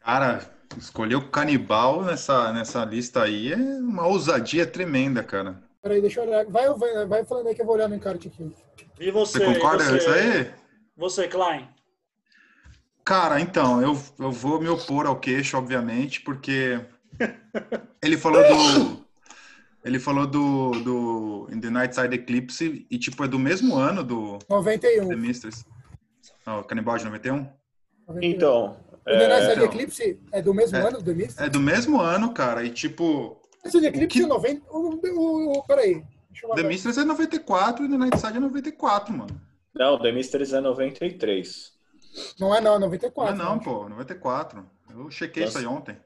[0.00, 5.62] Cara, escolher o canibal nessa, nessa lista aí é uma ousadia tremenda, cara.
[5.82, 6.44] Peraí, deixa eu olhar.
[6.46, 8.54] Vai, vai, vai falando aí que eu vou olhar no encarte aqui.
[9.00, 9.38] E você?
[9.38, 10.50] Você concorda com isso aí?
[10.96, 11.68] Você, Klein?
[13.04, 16.80] Cara, então, eu, eu vou me opor ao queixo, obviamente, porque
[18.00, 19.02] ele falou do.
[19.84, 24.04] Ele falou do, do In the Night Side Eclipse e, tipo, é do mesmo ano
[24.04, 25.08] do 91.
[25.08, 25.64] The Mistress.
[26.46, 27.48] Não, Canibal de 91?
[28.06, 28.22] 91.
[28.30, 29.64] Então, O The Night Side então.
[29.64, 30.82] Eclipse é do mesmo É.
[30.82, 31.42] ano do The Mist?
[31.42, 34.62] É do mesmo ano, cara, e, tipo, The Eclipse que- é 90.
[34.70, 36.04] O, o, o, peraí.
[36.30, 36.62] Deixa eu The.
[36.62, 39.40] Mistress é 94 e The Night Side é 94, mano.
[39.74, 41.72] não, The Mysteries é 93.
[42.38, 43.34] Não é não, é Não 94.
[43.34, 43.64] é não, eu acho.
[43.64, 44.64] pô, 94.
[44.90, 45.96] Eu chequei isso aí ontem.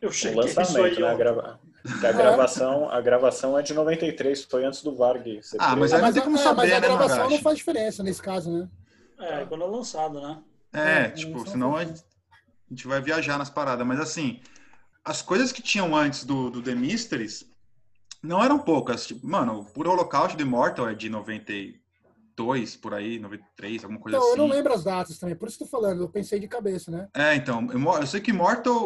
[0.00, 0.66] Eu O cheguei isso aí.
[0.66, 1.08] lançamento, né?
[1.08, 1.16] A, ó.
[1.16, 1.60] grava...
[1.84, 5.40] a gravação, a gravação é de 93, foi antes do Varg.
[5.58, 8.02] Ah, mas aí não tem como é, saber, mas a né, gravação não faz diferença
[8.02, 8.68] nesse caso, né?
[9.18, 10.38] É, quando é lançado, né?
[10.72, 11.84] É, É, tipo, não senão a a
[12.74, 13.86] gente vai viajar nas paradas.
[13.86, 14.40] Mas assim,
[15.04, 17.44] as coisas que tinham antes do, do The Mysteries
[18.22, 19.06] não eram poucas.
[19.06, 24.16] Tipo, mano, o Puro Holocaust do Immortal é de 92, por aí, 93, alguma coisa
[24.16, 24.42] Então, eu assim.
[24.42, 26.90] não lembro as datas também, por isso que eu tô falando, eu pensei de cabeça,
[26.90, 27.08] né?
[27.14, 28.84] É, então, Immo- eu sei que Immortal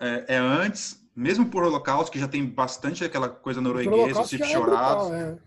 [0.00, 4.28] é, é antes, mesmo por Holocaust, que já tem bastante aquela coisa norueguesa, o Holocausto
[4.30, 5.38] Cif já é é.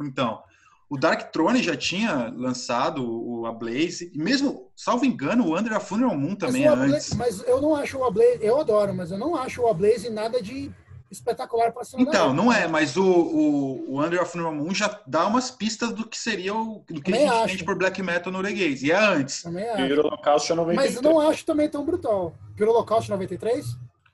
[0.00, 0.42] Então,
[0.90, 5.72] o Dark Throne já tinha lançado o A Blaze, e mesmo, salvo engano, o Under
[5.74, 7.14] a Funeral Moon também é mas, o Abla- antes.
[7.14, 10.40] mas eu não acho o Ablaze, eu adoro, mas eu não acho o Ablaze nada
[10.42, 10.70] de
[11.10, 15.00] espetacular pra cima Então, não é, mas o, o, o Under of Funeral Moon já
[15.06, 17.44] dá umas pistas do que seria o do que a Também gente acho.
[17.46, 18.82] entende por black metal norueguês.
[18.82, 19.42] E é antes.
[19.42, 19.94] Também E acho.
[19.94, 20.94] o Holocausto é 93.
[20.94, 22.34] Mas não acho também tão brutal.
[22.56, 23.64] Pelo Holocausto 93?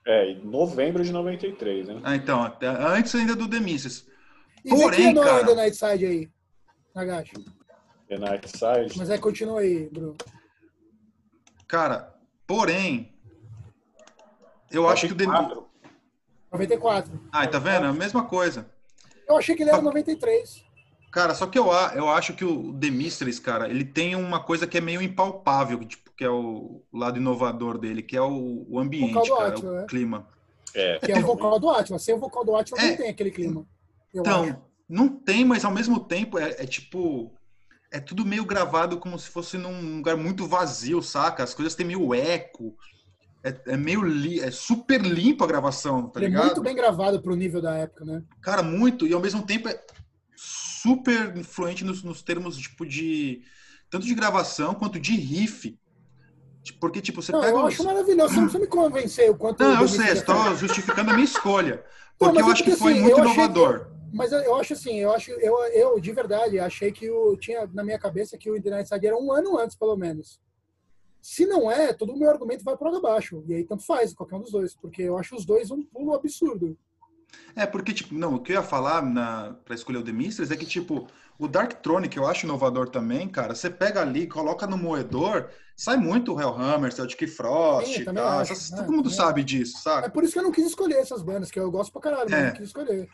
[0.07, 1.99] É, em novembro de 93, hein?
[2.03, 4.07] Ah, então, até antes ainda do The Mises.
[4.63, 6.29] E vê Porém, que ano cara- ainda Nightside aí,
[6.95, 7.33] Nagashi.
[8.45, 8.97] Side.
[8.97, 10.15] Mas é, continua aí, Bruno.
[11.67, 12.15] Cara,
[12.47, 13.11] porém,
[14.71, 15.67] eu acho que o The 94.
[16.51, 17.19] 94.
[17.31, 17.85] Ah, tá vendo?
[17.85, 18.69] É a mesma coisa.
[19.27, 20.63] Eu achei que ele era 93.
[21.11, 24.39] Cara, só que eu, a- eu acho que o The Mysteries, cara, ele tem uma
[24.43, 28.21] coisa que é meio impalpável, que, tipo, que é o lado inovador dele, que é
[28.21, 29.85] o, o ambiente, Vocal do cara, Átila, o né?
[29.89, 30.27] clima.
[30.73, 32.03] É, Que é o vocal do Atlas.
[32.03, 32.89] Sem o vocal do Atlas É.
[32.89, 33.65] não tem aquele clima.
[34.13, 34.57] Eu acho.
[34.87, 37.33] Não tem, mas ao mesmo tempo é, é tipo.
[37.91, 41.43] É tudo meio gravado como se fosse num lugar muito vazio, saca?
[41.43, 42.75] As coisas têm meio eco.
[43.43, 44.03] É, é meio.
[44.03, 46.45] Li, é super limpa a gravação, tá é ligado?
[46.47, 48.23] muito bem gravado pro nível da época, né?
[48.41, 49.07] Cara, muito.
[49.07, 49.79] E ao mesmo tempo é
[50.35, 53.41] super influente nos, nos termos, tipo, de.
[53.89, 55.77] Tanto de gravação quanto de riff.
[56.63, 57.53] Tipo, Porque, tipo, você Não, pega.
[57.53, 58.33] eu os- acho maravilhoso.
[58.33, 59.63] Você não precisa me convencer o quanto.
[59.63, 61.75] Não, eu sei, é estou justificando a minha escolha.
[61.75, 61.83] Não,
[62.17, 63.94] Porque mas eu é acho que foi assim, muito inovador.
[64.15, 67.83] Mas eu, acho assim, eu acho, eu, eu de verdade achei que o tinha na
[67.83, 70.39] minha cabeça que o Internet Side era um ano antes, pelo menos.
[71.21, 73.43] Se não é, todo o meu argumento vai para abaixo.
[73.47, 76.13] E aí tanto faz, qualquer um dos dois, porque eu acho os dois um pulo
[76.13, 76.77] absurdo.
[77.55, 80.53] É, porque, tipo, não, o que eu ia falar na, pra escolher o The Mistress
[80.53, 81.07] é que, tipo,
[81.37, 81.49] o
[82.09, 86.39] que eu acho inovador também, cara, você pega ali, coloca no moedor, sai muito o
[86.39, 88.39] Hellhammer, Celtic Frost Sim, tal.
[88.39, 90.09] acho, essas- né, todo mundo sabe disso, É sabe?
[90.13, 92.39] por isso que eu não quis escolher essas bandas, que eu gosto pra caralho, mas
[92.39, 92.41] É.
[92.41, 93.09] eu não quis escolher.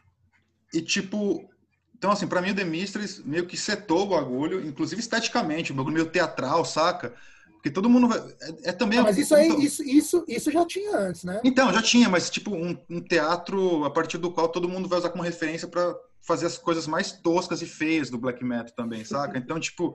[0.73, 1.49] E, tipo,
[1.95, 5.75] então, assim, pra mim o The Mistress meio que setou o bagulho, inclusive esteticamente, o
[5.75, 7.13] bagulho meio teatral, saca?
[7.53, 8.17] Porque todo mundo vai.
[8.63, 8.97] É, é também.
[8.99, 11.39] Ah, mas isso aí, então- isso, isso, isso já tinha antes, né?
[11.43, 14.97] Então, já tinha, mas tipo um, um teatro a partir do qual todo mundo vai
[14.97, 19.05] usar como referência pra fazer as coisas mais toscas e feias do black metal também,
[19.05, 19.37] saca?
[19.37, 19.93] Então, tipo,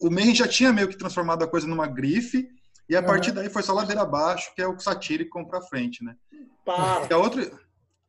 [0.00, 2.48] o Mayhem já tinha meio que transformado a coisa numa grife
[2.88, 3.06] e a Aham.
[3.08, 6.14] partir daí foi só ladeira abaixo, que é o Satyricon pra frente, né?
[6.64, 7.08] Para.
[7.10, 7.50] E a outra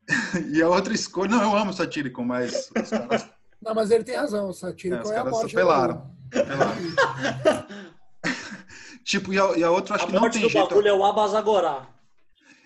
[0.54, 3.28] e a outra escolha, não, eu amo o Satyricon, mas os caras,
[3.62, 5.56] Não, mas ele tem razão, o é, satírico os é, a caras morte.
[5.56, 6.16] apelaram.
[9.04, 10.70] tipo, e a, e a outra acho A que não morte tem do jeito.
[10.70, 11.88] bagulho é o Abazagorá.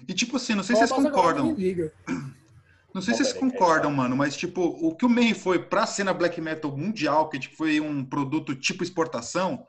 [0.08, 1.56] E tipo assim, não sei se vocês concordam.
[2.92, 6.12] Não sei se vocês concordam, mano, mas tipo, o que o Mayhem foi pra cena
[6.12, 9.68] black metal mundial, que tipo, foi um produto tipo exportação,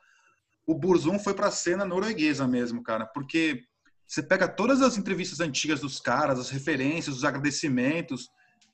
[0.66, 3.62] o Burzum foi pra cena norueguesa mesmo, cara, porque
[4.11, 8.28] você pega todas as entrevistas antigas dos caras, as referências, os agradecimentos,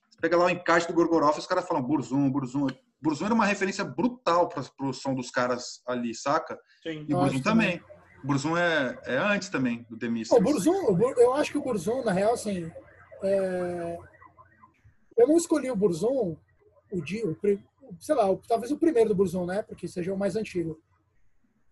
[0.08, 2.66] você pega lá o encarte do Gorgoroth, os caras falam Burzum, Burzum.
[3.02, 6.58] Burzum era uma referência brutal pra, pro som dos caras ali, saca?
[6.82, 7.04] Sim.
[7.06, 7.82] E o Burzum acho também.
[8.24, 9.96] O Burzum é, é antes também do
[10.32, 10.40] O.
[10.40, 12.72] Burzum, o Bur- eu acho que o Burzum, na real, assim.
[13.22, 13.98] é,
[15.18, 16.34] Eu não escolhi o Burzum,
[16.90, 17.36] o dia, o,
[18.00, 19.62] sei lá, o- talvez o primeiro do Burzum, né?
[19.62, 20.80] Porque seja o mais antigo,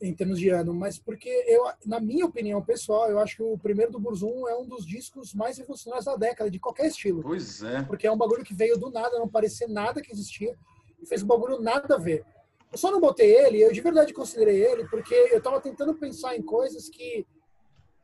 [0.01, 0.75] em termos de ano.
[0.75, 4.57] Mas porque, eu, na minha opinião pessoal, eu acho que o primeiro do Burzum é
[4.57, 7.23] um dos discos mais revolucionários da década, de qualquer estilo.
[7.23, 7.83] Pois é.
[7.83, 10.57] Porque é um bagulho que veio do nada, não parecia nada que existia,
[11.01, 12.25] e fez um bagulho nada a ver.
[12.71, 16.37] Eu só não botei ele, eu de verdade considerei ele, porque eu tava tentando pensar
[16.37, 17.25] em coisas que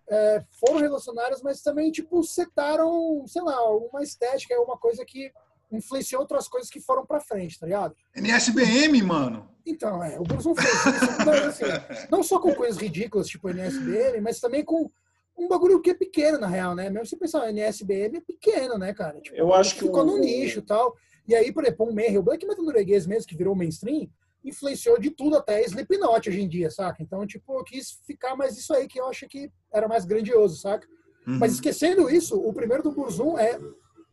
[0.09, 5.32] é, foram revolucionárias, mas também, tipo, setaram, sei lá, uma estética, uma coisa que
[5.72, 7.97] influenciou outras coisas que foram pra frente, tá ligado?
[8.14, 9.49] NSBM, mano.
[9.70, 11.64] Então, é, o fez isso, não, assim,
[12.10, 14.90] não só com coisas ridículas, tipo NSBM, mas também com
[15.38, 16.90] um bagulho que é pequeno, na real, né?
[16.90, 19.20] Mesmo se pensar, o NSBM é pequeno, né, cara?
[19.20, 20.94] Tipo, Eu acho que ficou o- no nicho e tal.
[21.26, 24.08] E aí, por exemplo, o Mayhem, o black metal norueguês mesmo, que virou mainstream,
[24.44, 27.02] influenciou de tudo até Slipknot hoje em dia, saca?
[27.02, 30.56] Então, tipo, eu quis ficar mais isso aí que eu acho que era mais grandioso,
[30.60, 30.86] saca?
[31.26, 31.38] Uhum.
[31.38, 33.58] Mas esquecendo isso, o primeiro do Burzum é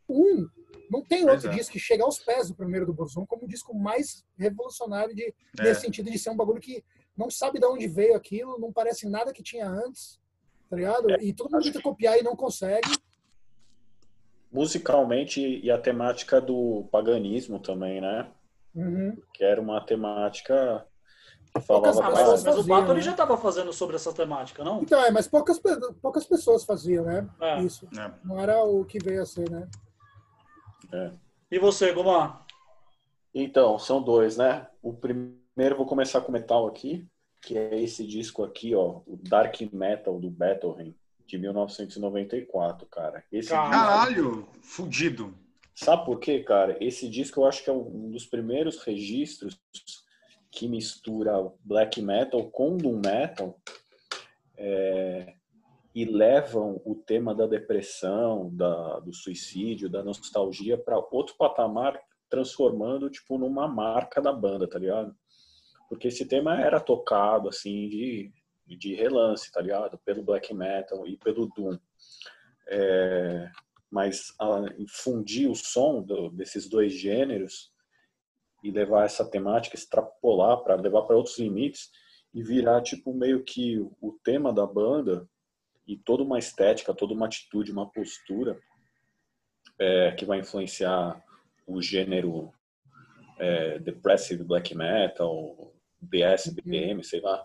[0.07, 0.47] um.
[0.89, 1.55] Não tem Pois outro é.
[1.57, 5.33] disco que chega aos pés do primeiro do Burzum como o disco mais revolucionário de,
[5.59, 5.63] É.
[5.63, 6.83] nesse sentido de ser um bagulho que
[7.15, 10.19] não sabe de onde veio aquilo, não parece nada que tinha antes,
[10.69, 11.09] tá ligado?
[11.11, 12.89] É, e todo mundo tenta copiar e não consegue.
[14.51, 18.31] musicalmente e a temática do paganismo também, né?
[18.73, 19.17] Uhum.
[19.33, 20.85] Que era uma temática
[21.53, 23.01] que Poucas falava Ah, pessoas mas, mas o Bato ele né?
[23.01, 24.81] já estava fazendo sobre essa temática, não?
[24.81, 25.59] Então, é, mas poucas,
[26.01, 27.27] poucas pessoas faziam, né?
[27.41, 27.61] É.
[27.61, 27.87] Isso.
[27.97, 28.11] É.
[28.23, 29.67] Não era o que veio a ser, né?
[31.51, 32.45] E você, Goma?
[33.33, 34.67] Então, são dois, né?
[34.81, 37.07] O primeiro vou começar com metal aqui,
[37.41, 43.23] que é esse disco aqui, ó, o Dark Metal do Bettelheim, de 1994, cara.
[43.31, 43.71] Esse Caralho.
[43.71, 45.33] disco, Caralho, fudido.
[45.75, 46.77] sabe por quê, cara?
[46.81, 49.59] Esse disco eu acho que é um dos primeiros registros
[50.51, 53.59] que mistura black metal com doom metal
[54.57, 55.35] é,
[55.97, 63.09] e levam o tema da depressão, da, do suicídio, da nostalgia para outro patamar, transformando
[63.09, 65.15] tipo numa marca da banda, tá ligado?
[65.89, 68.31] Porque esse tema era tocado assim de
[68.75, 69.97] de relance, tá ligado?
[69.99, 71.77] Pelo black metal e pelo doom.
[72.67, 73.49] É,
[73.89, 77.71] mas a, fundir o som do, desses dois gêneros
[78.61, 81.89] e levar essa temática, extrapolar para levar para outros limites
[82.33, 85.27] e virar tipo meio que o tema da banda
[85.87, 88.59] e toda uma estética, toda uma atitude, uma postura
[89.79, 91.23] é, que vai influenciar
[91.65, 92.51] o gênero
[93.39, 97.43] é, depressive black metal, BS, BPM, sei lá.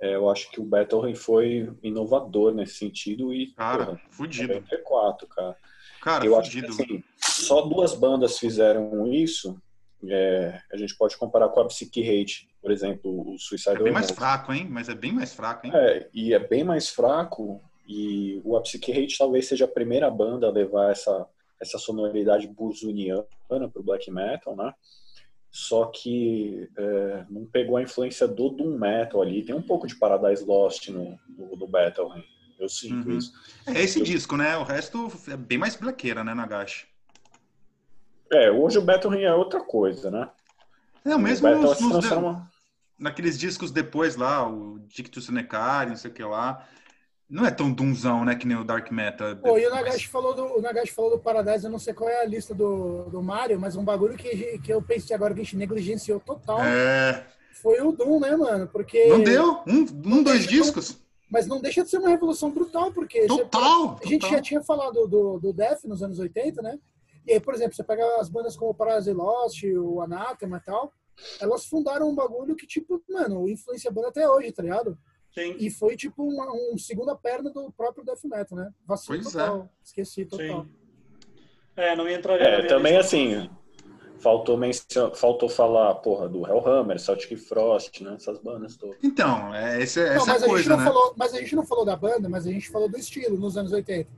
[0.00, 4.54] É, eu acho que o Battle foi inovador nesse sentido e Cara, porra, fudido.
[4.54, 5.56] 94, cara.
[6.00, 6.82] Cara, eu acho que fudido.
[6.82, 9.60] assim, só duas bandas fizeram isso.
[10.08, 13.92] é, a gente pode comparar com a Psyche Hate, por exemplo, o É Suicidal bem
[13.92, 14.68] mais fraco, hein?
[14.70, 15.72] Mas é bem mais fraco, hein?
[15.74, 17.60] É, e é bem mais fraco.
[17.88, 21.26] E o A Psyche Hate talvez seja a primeira banda a levar essa,
[21.58, 23.24] essa sonoridade burzuniana
[23.72, 24.74] pro black metal, né?
[25.50, 29.42] Só que é, não pegou a influência do Doom Metal ali.
[29.42, 32.24] Tem um pouco de Paradise Lost no, no, hein?
[32.58, 33.16] Eu sinto Uhum.
[33.16, 33.32] isso.
[33.66, 34.58] É esse disco, né?
[34.58, 36.86] O resto é bem mais blaqueira, né, Nagashi?
[38.30, 40.28] É, hoje o Battle é outra coisa, né?
[41.06, 42.50] É, o mesmo Battle nos, nos- transforma...
[42.98, 46.68] naqueles discos depois lá, o Dictus Senecari, não sei o que lá.
[47.28, 49.36] Não é tão dunzão, né, que nem o Dark Metal.
[49.36, 52.08] Pô, e o Nagashi falou do, o Nagashi falou do Paradise, eu não sei qual
[52.08, 55.40] é a lista do, do Mario, mas um bagulho que, que eu pensei agora que
[55.40, 57.26] a gente negligenciou total É,
[57.60, 58.66] foi o Doom, né, mano?
[58.68, 59.06] Porque.
[59.08, 59.60] não deu?
[59.66, 60.98] Um, um dois discos?
[61.30, 63.26] Mas não deixa de ser uma revolução brutal, porque.
[63.26, 63.98] você- Total!
[64.02, 64.36] a gente total.
[64.36, 66.78] já tinha falado do, do Def nos anos 80, né?
[67.26, 70.60] E aí, por exemplo, você pega as bandas como o Paradise Lost, o Anathema e
[70.64, 70.90] tal,
[71.38, 74.96] elas fundaram um bagulho que, tipo, mano, influencia a banda até hoje, tá ligado?
[75.34, 75.56] Sim.
[75.58, 78.70] E foi, tipo, uma um segunda perna do próprio Death Metal, né?
[78.84, 79.70] Vacilo Pois total.
[79.84, 80.64] Esqueci total.
[80.64, 80.70] Sim.
[81.76, 83.16] É, não entraria É, também lista.
[83.16, 83.50] assim,
[84.18, 88.14] faltou, mencio- faltou falar, porra, do Hellhammer, Celtic Frost, né?
[88.14, 88.96] Essas bandas todas.
[89.02, 90.84] Então, é, esse, Não, essa é mas a a, gente coisa, não né?
[90.84, 93.56] falou, mas a gente não falou da banda, mas a gente falou do estilo nos
[93.56, 94.10] anos 80.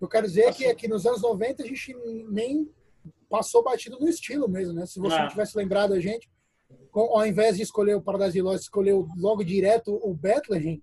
[0.00, 1.94] Eu quero dizer que aqui nos anos 90 a gente
[2.28, 2.70] nem
[3.28, 4.86] passou batido no estilo mesmo, né?
[4.86, 5.20] Se você É.
[5.22, 6.30] não tivesse lembrado a gente,
[7.00, 10.82] ao invés de escolher o Paradise Lost, escolheu logo direto o Bethlehem.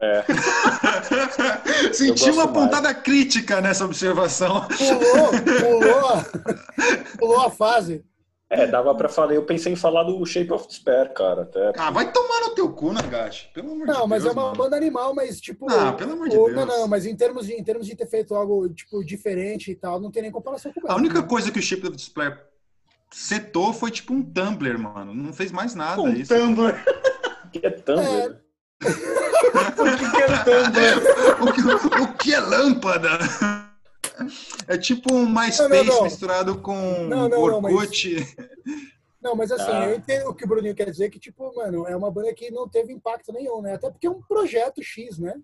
[0.00, 0.22] É,
[1.92, 4.66] Senti Eu uma pontada crítica nessa observação.
[4.68, 6.24] Pulou, pulou, a-
[7.18, 8.04] pulou a fase.
[8.50, 11.72] é, dava pra falar, eu pensei em falar do Shape of Despair, cara, até.
[11.78, 13.50] Ah, vai tomar no teu cu, Nagashi.
[13.54, 14.56] Pelo amor de Não, mas Deus, é uma mano.
[14.64, 15.66] banda animal, mas tipo.
[15.70, 16.56] Ah, pelo amor de o- Deus.
[16.56, 19.74] Não, não, mas em termos, de, em termos de ter feito algo tipo diferente e
[19.74, 22.32] tal, não tem nem comparação com o A única coisa que o Shape of Display
[23.16, 25.14] setou foi tipo um Tumblr, mano.
[25.14, 26.34] Não fez mais nada Um isso.
[26.34, 26.74] Tumblr.
[27.46, 28.36] O que é Tumblr?
[28.42, 28.46] É.
[29.56, 31.40] O que que é Tumblr?
[31.40, 33.18] o, que, o que é lâmpada?
[34.68, 36.02] É tipo um MySpace Não, não, não.
[36.04, 36.76] misturado com
[37.08, 38.36] Não, não, não, Orkut.
[39.22, 39.88] Não, mas assim, Ah.
[39.88, 42.50] eu entendo o que o Bruninho quer dizer, que, tipo, mano, é uma banda que
[42.50, 43.74] não teve impacto nenhum, né?
[43.74, 45.34] Até porque é um projeto X, né?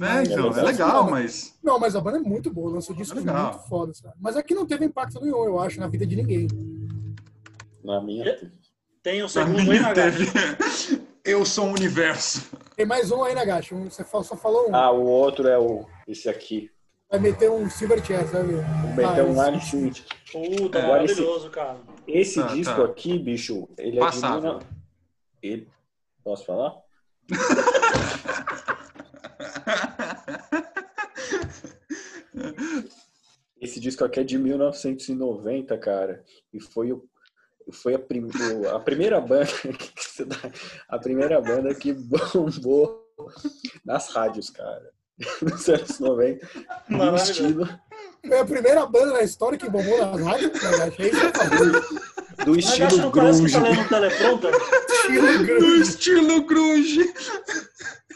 [0.00, 1.54] É, então, é Mas- legal, mas.
[1.62, 3.52] Não, mas a banda é muito boa, lançou discos legal.
[3.52, 4.14] muito fodas, cara.
[4.20, 6.48] Mas aqui não teve impacto nenhum, eu acho, na vida de ninguém.
[7.84, 8.50] Na minha.
[9.02, 10.24] Tem o Na segundo aí, teve.
[11.24, 12.50] Eu sou o universo.
[12.76, 14.74] Tem mais um aí, Nagashi, um, você só falou um.
[14.76, 16.70] Ah, o outro é o esse aqui.
[17.10, 18.62] Vai meter um Silver Chess, vai ver.
[18.82, 20.04] Vou meter Ah, um esse- in Chains.
[20.32, 21.78] Puta, esse- maravilhoso, cara.
[22.06, 22.84] Esse Tá, disco tá.
[22.84, 24.58] aqui, bicho, ele é Passável.
[24.58, 24.64] de.
[24.64, 24.66] 19
[25.42, 25.68] Ele...
[26.22, 26.74] Posso falar?
[33.60, 36.22] Esse disco aqui é de 1990, cara.
[36.52, 37.04] E foi o
[37.72, 38.28] foi a, prim-
[38.74, 39.46] a primeira banda
[40.16, 40.50] que dá-
[40.88, 43.04] a primeira banda que bombou
[43.84, 44.90] nas rádios, cara.
[45.42, 46.46] Nos anos 90.
[46.46, 47.30] Do Maravilhoso.
[47.30, 47.68] estilo,
[48.26, 51.72] Foi a primeira banda na história que bombou nas rádios, isso falo.
[52.44, 53.88] do Nagashi estilo não parece que grunge.
[53.88, 54.00] tá
[55.60, 57.14] Do estilo grunge.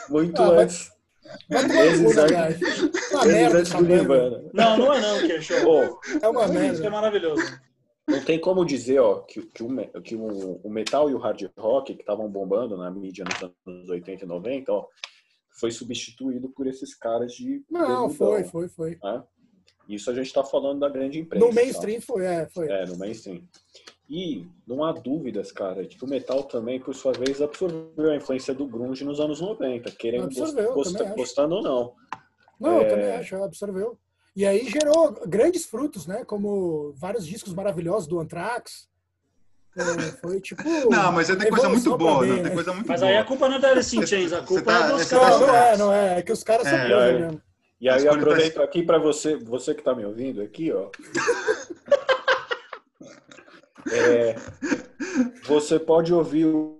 [0.08, 0.90] Muito Ah, antes.
[1.50, 2.16] No cu, Vezes.
[3.12, 3.82] Uma Vezes merda antes do.
[3.82, 4.42] Nirvana.
[4.54, 5.68] Não, não é não, que é show.
[5.68, 6.90] Ô, É uma Isso que é merda.
[6.90, 7.60] maravilhoso.
[8.08, 11.42] Não tem como dizer ó, que, que, o, que o, o metal e o hard
[11.58, 14.86] rock que estavam bombando na mídia nos anos 80 e 90, ó,
[15.60, 17.62] foi substituído por esses caras de.
[17.70, 18.98] Não, foi, foi, foi.
[19.02, 19.22] né?
[19.88, 21.46] Isso a gente está falando da grande imprensa.
[21.46, 22.66] No mainstream foi, é, foi.
[22.68, 22.74] Tá?
[22.74, 23.42] É, no mainstream.
[24.08, 28.16] E não há dúvidas, cara, de que o metal também, por sua vez, absorveu a
[28.16, 31.94] influência do grunge nos anos 90, querendo Absorveu, gost- gostando ou não.
[32.58, 32.88] Não, eu É.
[32.88, 33.98] também acho, absorveu.
[34.38, 36.24] E aí gerou grandes frutos, né?
[36.24, 38.86] Como vários discos maravilhosos do Anthrax.
[39.76, 39.82] É,
[40.20, 40.62] foi tipo.
[40.88, 42.50] Não, mas tem coisa muito boa, bem, não, tem né?
[42.50, 43.10] coisa muito Mas boa.
[43.10, 45.10] aí a culpa não é da Alice in Chains, a Você culpa tá- é dos
[45.10, 45.40] Não, caras.
[45.40, 45.54] não certo.
[45.56, 46.18] é, não é.
[46.18, 47.18] É que os caras são É, bons é.
[47.18, 47.42] mesmo.
[47.80, 50.70] E aí eu coisas aproveito tá- aqui para você, você que está me ouvindo aqui,
[50.72, 50.88] ó.
[53.90, 54.36] É,
[55.46, 56.78] você pode ouvir o,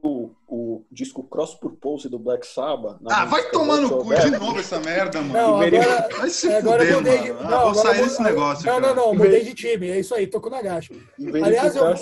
[0.50, 2.98] o disco Cross Purpose do Black Sabbath.
[3.02, 5.32] na Ah, vai tomar no cu de novo essa merda, mano.
[5.34, 6.08] Não, agora.
[6.18, 7.42] Vai se é, agora eu fuder, mudei de.
[7.42, 8.94] Não, Ah, vou agora sair desse negócio, Não, cara.
[8.94, 9.88] não, não, mudei de time.
[9.90, 10.92] É isso aí, tô com o Nagashi.
[11.18, 11.96] E Aliás, eu-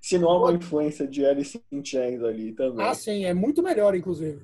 [0.00, 2.86] se- não há uma influência de Alice in Chains ali também.
[2.86, 4.40] Ah, sim, é muito melhor, inclusive.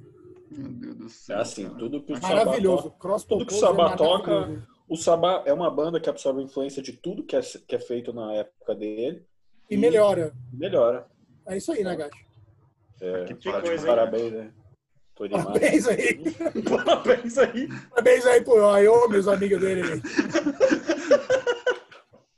[0.50, 1.38] Meu Deus do É céu.
[1.40, 2.82] assim, tudo que o Maravilhoso.
[2.84, 4.66] Sabbath Cross tudo que o é Sabbath toca-.
[4.88, 8.12] O Sabá é uma banda que absorve influência de tudo que é, que é feito
[8.12, 9.24] na época dele
[9.70, 10.32] E melhora.
[10.52, 11.06] Melhora.
[11.48, 12.25] É isso aí, Nagashi.
[13.00, 14.52] É, Que coisa, parabéns, né?
[15.30, 16.20] Parabéns aí.
[16.84, 17.68] Parabéns aí.
[17.90, 19.82] Parabéns aí pro Ayo, meus amigos dele.
[19.82, 20.00] aí.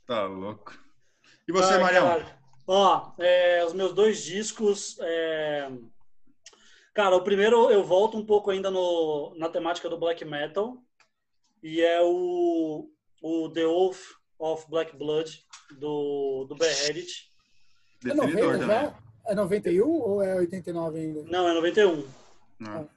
[0.05, 0.73] Tá louco.
[1.47, 2.25] E você, Ai, Marião?
[2.65, 4.97] Ó, é, os meus dois discos.
[5.01, 5.69] é,
[6.95, 10.77] Cara, o primeiro eu volto um pouco ainda no, na temática do black metal.
[11.61, 12.89] E é o,
[13.21, 13.99] o The Oath
[14.39, 15.43] of Black Blood,
[15.77, 17.31] do, do Beherit.
[18.05, 18.67] É Definidor 90 também.
[18.67, 18.97] já?
[19.29, 21.23] É 91 ou é 89 ainda?
[21.23, 22.03] Não, é 91.
[22.59, 22.89] Não.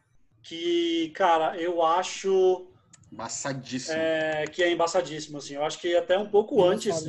[0.42, 2.66] Que, cara, eu acho
[3.12, 3.98] Embaçadíssimo.
[3.98, 5.54] é, que é embaçadíssimo, assim.
[5.54, 7.04] Eu acho que até um pouco antes,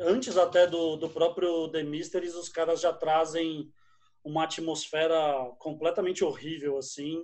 [0.00, 3.70] antes até do, do próprio The Mysteries, os caras já trazem
[4.24, 5.16] uma atmosfera
[5.60, 7.22] completamente horrível, assim.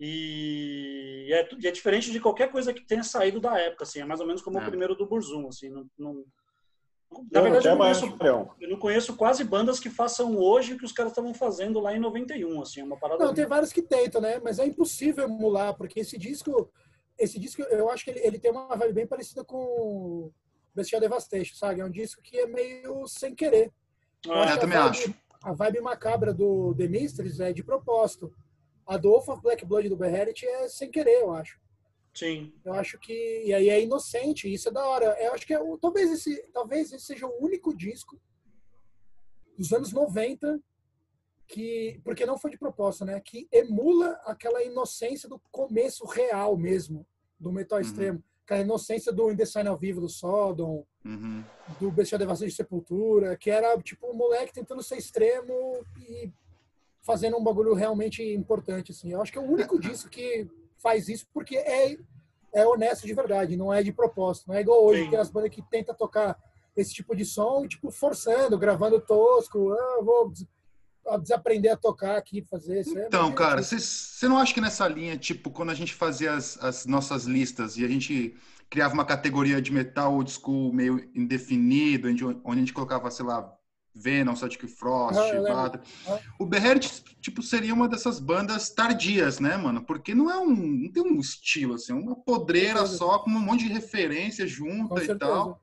[0.00, 4.00] E é, e é diferente de qualquer coisa que tenha saído da época, assim.
[4.00, 4.62] É mais ou menos como É.
[4.62, 5.68] o primeiro do Burzum, assim.
[5.68, 6.24] Não, não-
[7.30, 8.16] Na Na verdade, eu não, conheço,
[8.60, 11.94] eu não conheço quase bandas que façam hoje o que os caras estavam fazendo lá
[11.94, 12.80] em 91, assim.
[12.80, 13.24] É uma parada...
[13.24, 14.40] Não, tem vários que tentam, né?
[14.42, 16.70] Mas é impossível emular, porque esse disco,
[17.18, 20.30] esse disco, eu acho que ele, ele tem uma vibe bem parecida com
[20.74, 21.80] Bestial Devastation, sabe?
[21.80, 23.72] É um disco que é meio sem querer.
[24.28, 25.14] Ah, eu que também a vibe, acho.
[25.42, 28.32] A vibe macabra do The Mysteries é de propósito.
[28.86, 31.58] A do Wolf of Black Blood do Beherit é sem querer, eu acho.
[32.14, 32.52] Sim.
[32.64, 35.16] Eu acho que e aí é inocente, isso é da hora.
[35.20, 38.18] Eu acho que é, o- talvez esse, talvez esse seja o único disco
[39.58, 40.60] dos anos 90
[41.46, 47.06] que, porque não foi de propósito, né, que emula aquela inocência do começo real mesmo
[47.38, 47.84] do metal Uhum.
[47.84, 51.44] extremo, aquela inocência do In The Sign ao Vivo do Sodom, Uhum.
[51.66, 56.32] do Bestial Devastação de Sepultura, que era tipo um moleque tentando ser extremo e
[57.02, 59.12] fazendo um bagulho realmente importante assim.
[59.12, 60.48] Eu acho que é o único disco que
[60.84, 61.96] faz isso porque é
[62.54, 65.10] é honesto de verdade, não é de propósito, não é igual hoje Sim.
[65.10, 66.38] que as bandas que tenta tocar
[66.76, 70.32] esse tipo de som, tipo forçando, gravando tosco, ah, vou
[71.20, 72.96] desaprender a tocar aqui, fazer isso.
[72.96, 76.32] é Então, meio cara, você não acha que nessa linha, tipo, quando a gente fazia
[76.32, 78.36] as, as nossas listas e a gente
[78.70, 83.26] criava uma categoria de metal old school meio indefinido, onde, onde a gente colocava, sei
[83.26, 83.52] lá,
[83.94, 85.54] Venom, Celtic Frost, Ah, eu lembro.
[85.56, 86.18] Vata, Ah.
[86.38, 89.84] o Beherit, tipo, seria uma dessas bandas tardias, né, mano?
[89.84, 93.38] Porque não é um, não tem um estilo, assim, é uma podreira só, com um
[93.38, 95.18] monte de referência Com junta e certeza.
[95.18, 95.60] tal.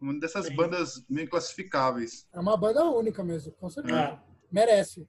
[0.00, 0.54] Uma dessas Sim.
[0.54, 2.26] bandas meio classificáveis.
[2.32, 3.98] É uma banda única mesmo, com certeza.
[3.98, 4.18] É.
[4.52, 5.08] Merece.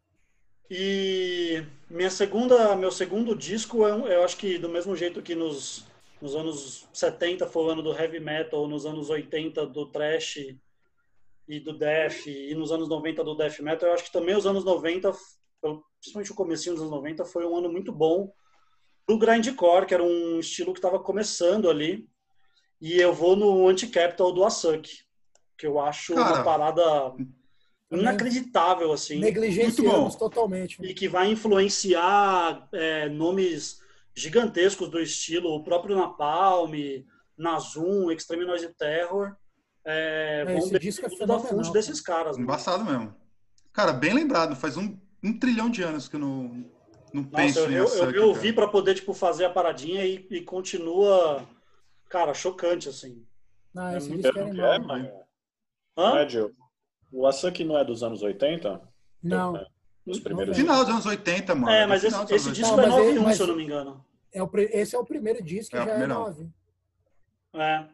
[0.72, 5.34] E minha segunda, meu segundo disco, é um- eu acho que do mesmo jeito que
[5.36, 5.86] nos,
[6.22, 10.56] nos anos 70 foi o ano do heavy metal, nos anos 80 do thrash
[11.50, 14.46] e do death, e nos anos 90 do death metal, eu acho que também os
[14.46, 15.12] anos 90,
[15.64, 18.32] eu- principalmente o comecinho dos anos 90, foi um ano muito bom
[19.06, 22.08] pro grindcore, que era um estilo que estava começando ali.
[22.80, 24.88] E eu vou no Anti-Capital do Asuk,
[25.58, 27.14] que eu acho Cara, uma parada
[27.92, 30.78] inacreditável, assim Negligenciamos totalmente.
[30.84, 33.80] e que vai influenciar é, nomes
[34.16, 36.72] gigantescos do estilo, o próprio Napalm,
[37.38, 39.36] Nazum, Extreme Noise Terror,
[39.92, 42.34] é, É, vão disco é da fonte desses caras.
[42.38, 42.44] mano.
[42.44, 43.16] Embaçado mesmo.
[43.74, 44.56] Cara, bem lembrado.
[44.56, 46.66] Faz um, um trilhão de anos que eu não,
[47.14, 50.06] não penso Nossa, eu, em eu, Asaki, eu ouvi para poder tipo fazer a paradinha
[50.06, 51.46] e, e continua,
[52.10, 53.26] cara, chocante assim.
[53.76, 54.74] Ah, esse É disco é que animal.
[54.74, 55.08] é, mas...
[55.98, 56.28] Hã?
[56.30, 56.52] Gil?
[57.12, 58.82] O Asaki não é dos anos 80?
[59.24, 59.66] Não, É,
[60.06, 60.56] Os primeiros.
[60.58, 61.72] Não, Final dos anos 80, mano.
[61.72, 62.52] É, mas esse, dos esse 80.
[62.62, 64.06] disco Não, é mas ele- 9 mas- se eu não me engano.
[64.34, 66.22] é o, esse é o primeiro disco que É o já é primeirão.
[66.22, 66.50] 9.
[67.56, 67.86] É.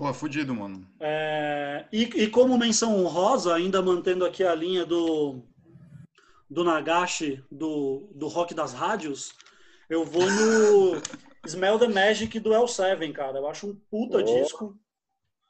[0.00, 0.82] Pô, fudido, mano.
[0.98, 5.42] É, e, e como menção honrosa, ainda mantendo aqui a linha do,
[6.48, 9.34] do Nagashi, do, do rock das rádios,
[9.90, 11.02] eu vou no
[11.44, 13.40] Smell the Magic do L7, cara.
[13.40, 14.22] Eu acho um puta Oh.
[14.22, 14.74] disco.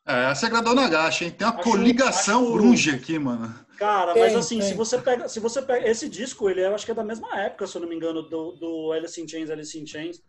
[0.05, 1.31] É, você agradou o Nagashi, hein?
[1.31, 3.55] Tem uma Acho- coligação acho- grunge aqui, mano.
[3.79, 4.67] Cara, Tem, mas assim, tem.
[4.67, 7.05] se você pega, se você pega esse disco, ele é, eu acho que é da
[7.05, 10.21] mesma época, se eu não me engano, do, do Alice in Chains, Alice in Chains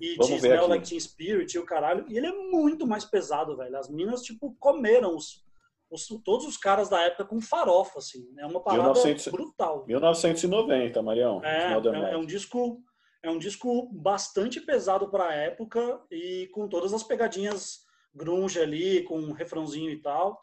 [0.00, 0.68] e Vamos de Smell.
[0.68, 2.04] Like Teen Spirit e o caralho.
[2.08, 3.76] E ele é muito mais pesado, velho.
[3.76, 5.44] As minas tipo comeram os,
[5.90, 8.26] os- todos os caras da época com farofa, assim.
[8.38, 9.84] É uma parada 1900 brutal.
[9.86, 11.44] 1990, Marião.
[11.44, 12.82] É, é, é um disco
[13.20, 17.80] é um disco bastante pesado para a época e com todas as pegadinhas
[18.14, 20.38] grunge ali, com um refrãozinho e tal.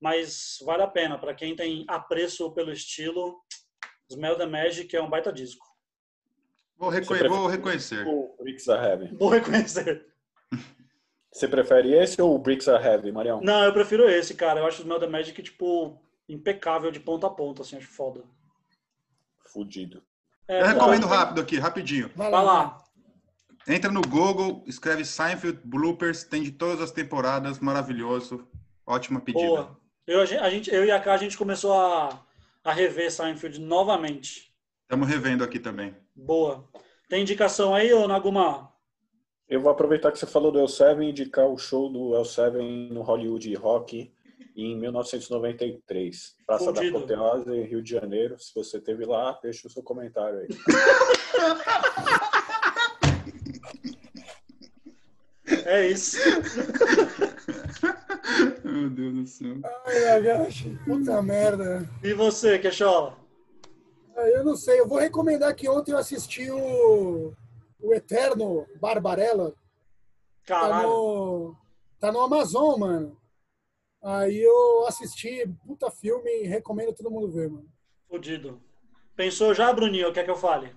[0.00, 3.40] Mas vale a pena para quem tem apreço pelo estilo.
[4.10, 5.66] Smell the Magic é um baita disco.
[6.78, 8.06] Vou, reconhe- vou reconhecer.
[8.06, 9.16] O Bricks Are Heavy.
[9.16, 10.06] Vou reconhecer.
[11.32, 13.40] Você prefere esse ou o Bricks Are Heavy, Marião?
[13.42, 14.60] Não, eu prefiro esse, cara.
[14.60, 18.22] Eu acho o Smell the Magic tipo impecável de ponta a ponta, assim, acho foda.
[19.52, 20.02] Fudido.
[20.48, 22.10] É, Eu recomendo rápido aqui, rapidinho.
[22.14, 22.52] Vai Vai lá.
[22.52, 22.78] lá.
[23.66, 28.46] Entra no Google, escreve Seinfeld Bloopers, tem de todas as temporadas, maravilhoso.
[28.86, 29.46] Ótima pedida.
[29.46, 29.80] Boa.
[30.06, 32.22] Eu, a gente, eu e a K, a gente começou a,
[32.62, 34.54] a rever Seinfeld novamente.
[34.82, 35.96] Estamos revendo aqui também.
[36.14, 36.64] Boa.
[37.08, 38.72] Tem indicação aí, ô Naguma?
[39.48, 43.02] Eu vou aproveitar que você falou do El7 e indicar o show do El7 no
[43.02, 44.12] Hollywood Rock
[44.56, 46.36] em 1993.
[46.46, 47.04] Praça Fudido.
[47.06, 48.38] da Apoteose, Rio de Janeiro.
[48.38, 50.48] Se você esteve lá, deixa o seu comentário aí.
[55.66, 56.16] É isso.
[58.64, 59.56] Meu Deus do céu.
[59.86, 61.88] Ai, Agache, puta merda.
[62.02, 63.16] E você, Queixola?
[64.26, 67.32] Eu não sei, eu vou recomendar que ontem eu assisti o,
[67.80, 69.50] o Eterno Barbarella.
[70.46, 70.88] Tá Caralho.
[70.88, 71.56] no,
[71.98, 73.16] tá no Amazon, mano.
[74.02, 77.66] Aí eu assisti, puta filme, recomendo todo mundo ver, mano.
[78.08, 78.60] Fudido.
[79.16, 80.12] Pensou já, Bruninho?
[80.12, 80.74] Quer que eu fale?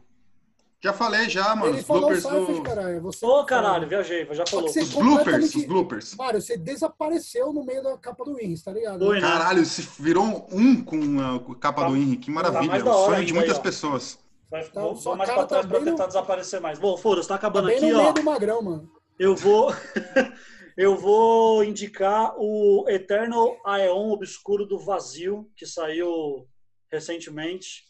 [0.83, 1.71] Já falei já, mano.
[1.73, 2.63] Ele Os falou bloopers Seinfeld, do...
[2.63, 3.01] caralho.
[3.01, 4.69] Você Ô, caralho, viajei, já Só falou.
[4.69, 6.15] você Os bloopers, completamente- os bloopers.
[6.15, 9.03] Mário, você desapareceu no meio da capa do Wings, tá ligado?
[9.05, 9.27] Foi, né?
[9.27, 12.25] Caralho, se virou um com a capa Tá- do Henrique.
[12.25, 12.67] Que maravilha.
[12.67, 13.61] mais é da o sonho de aí, muitas ó.
[13.61, 14.19] pessoas.
[14.51, 16.77] Vai, Tá, vou, sua vou mais pra trás tá pra tentar no- desaparecer mais.
[16.79, 18.11] Bom, Foros, tá Tá acabando bem aqui, no meio ó.
[18.13, 18.91] do magrão, mano.
[19.19, 19.73] Eu vou.
[20.77, 26.47] eu vou indicar o Eternal Aeon Obscuro do Vazio, que saiu
[26.91, 27.83] recentemente.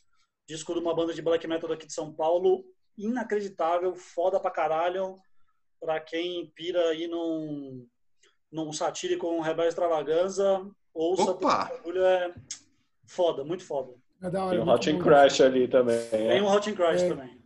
[0.48, 2.64] Disco de uma banda de black metal daqui de São Paulo.
[2.98, 5.16] Inacreditável, foda pra caralho.
[5.80, 7.88] Pra quem pira aí num,
[8.52, 11.66] num satírico com Rebel Extravaganza, ouça, porque Opa!
[11.66, 12.34] o bagulho é
[13.06, 13.94] foda, muito foda.
[14.24, 15.00] É da hora, Tem muito Hot and.
[15.04, 16.10] Crash ali também.
[16.10, 16.42] Tem né?
[16.42, 17.10] um Hot and Crash É.
[17.10, 17.38] também.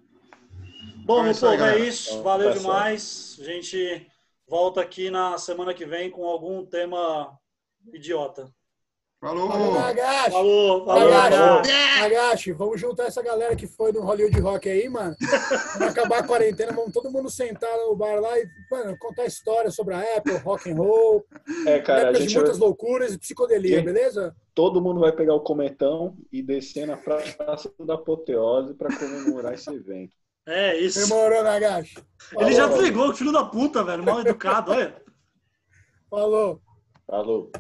[1.04, 2.12] Bom, meu povo, é isso.
[2.12, 2.62] Então, Valeu tá certo.
[2.64, 3.38] demais.
[3.42, 4.08] A gente
[4.48, 7.38] volta aqui na semana que vem com algum tema
[7.94, 8.50] idiota.
[9.22, 9.52] Falou!
[9.52, 10.32] Falou, Nagashi.
[10.32, 11.30] Falou, falou, Nagashi.
[11.38, 12.02] galera.
[12.02, 15.16] Nagashi, vamos juntar essa galera que foi no Hollywood Rock aí, mano.
[15.74, 19.76] Quando acabar a quarentena, vamos todo mundo sentar no bar lá e, mano, contar histórias
[19.76, 21.24] sobre a Apple, rock and roll,
[21.68, 23.86] É, cara, a épocas de gente muitas loucuras e psicodelia, Sim.
[23.86, 24.36] beleza?
[24.56, 29.70] todo mundo vai pegar o cometão e descer na Praça da Apoteose para comemorar esse
[29.72, 30.14] evento.
[30.48, 31.00] É isso.
[31.08, 31.96] Demorou, Nagashi.
[32.40, 32.84] Ele já Falou.
[32.84, 34.04] pegou, filho da puta, velho.
[34.04, 34.96] Mal educado, olha.
[36.10, 36.60] Falou.
[37.06, 37.52] Falou.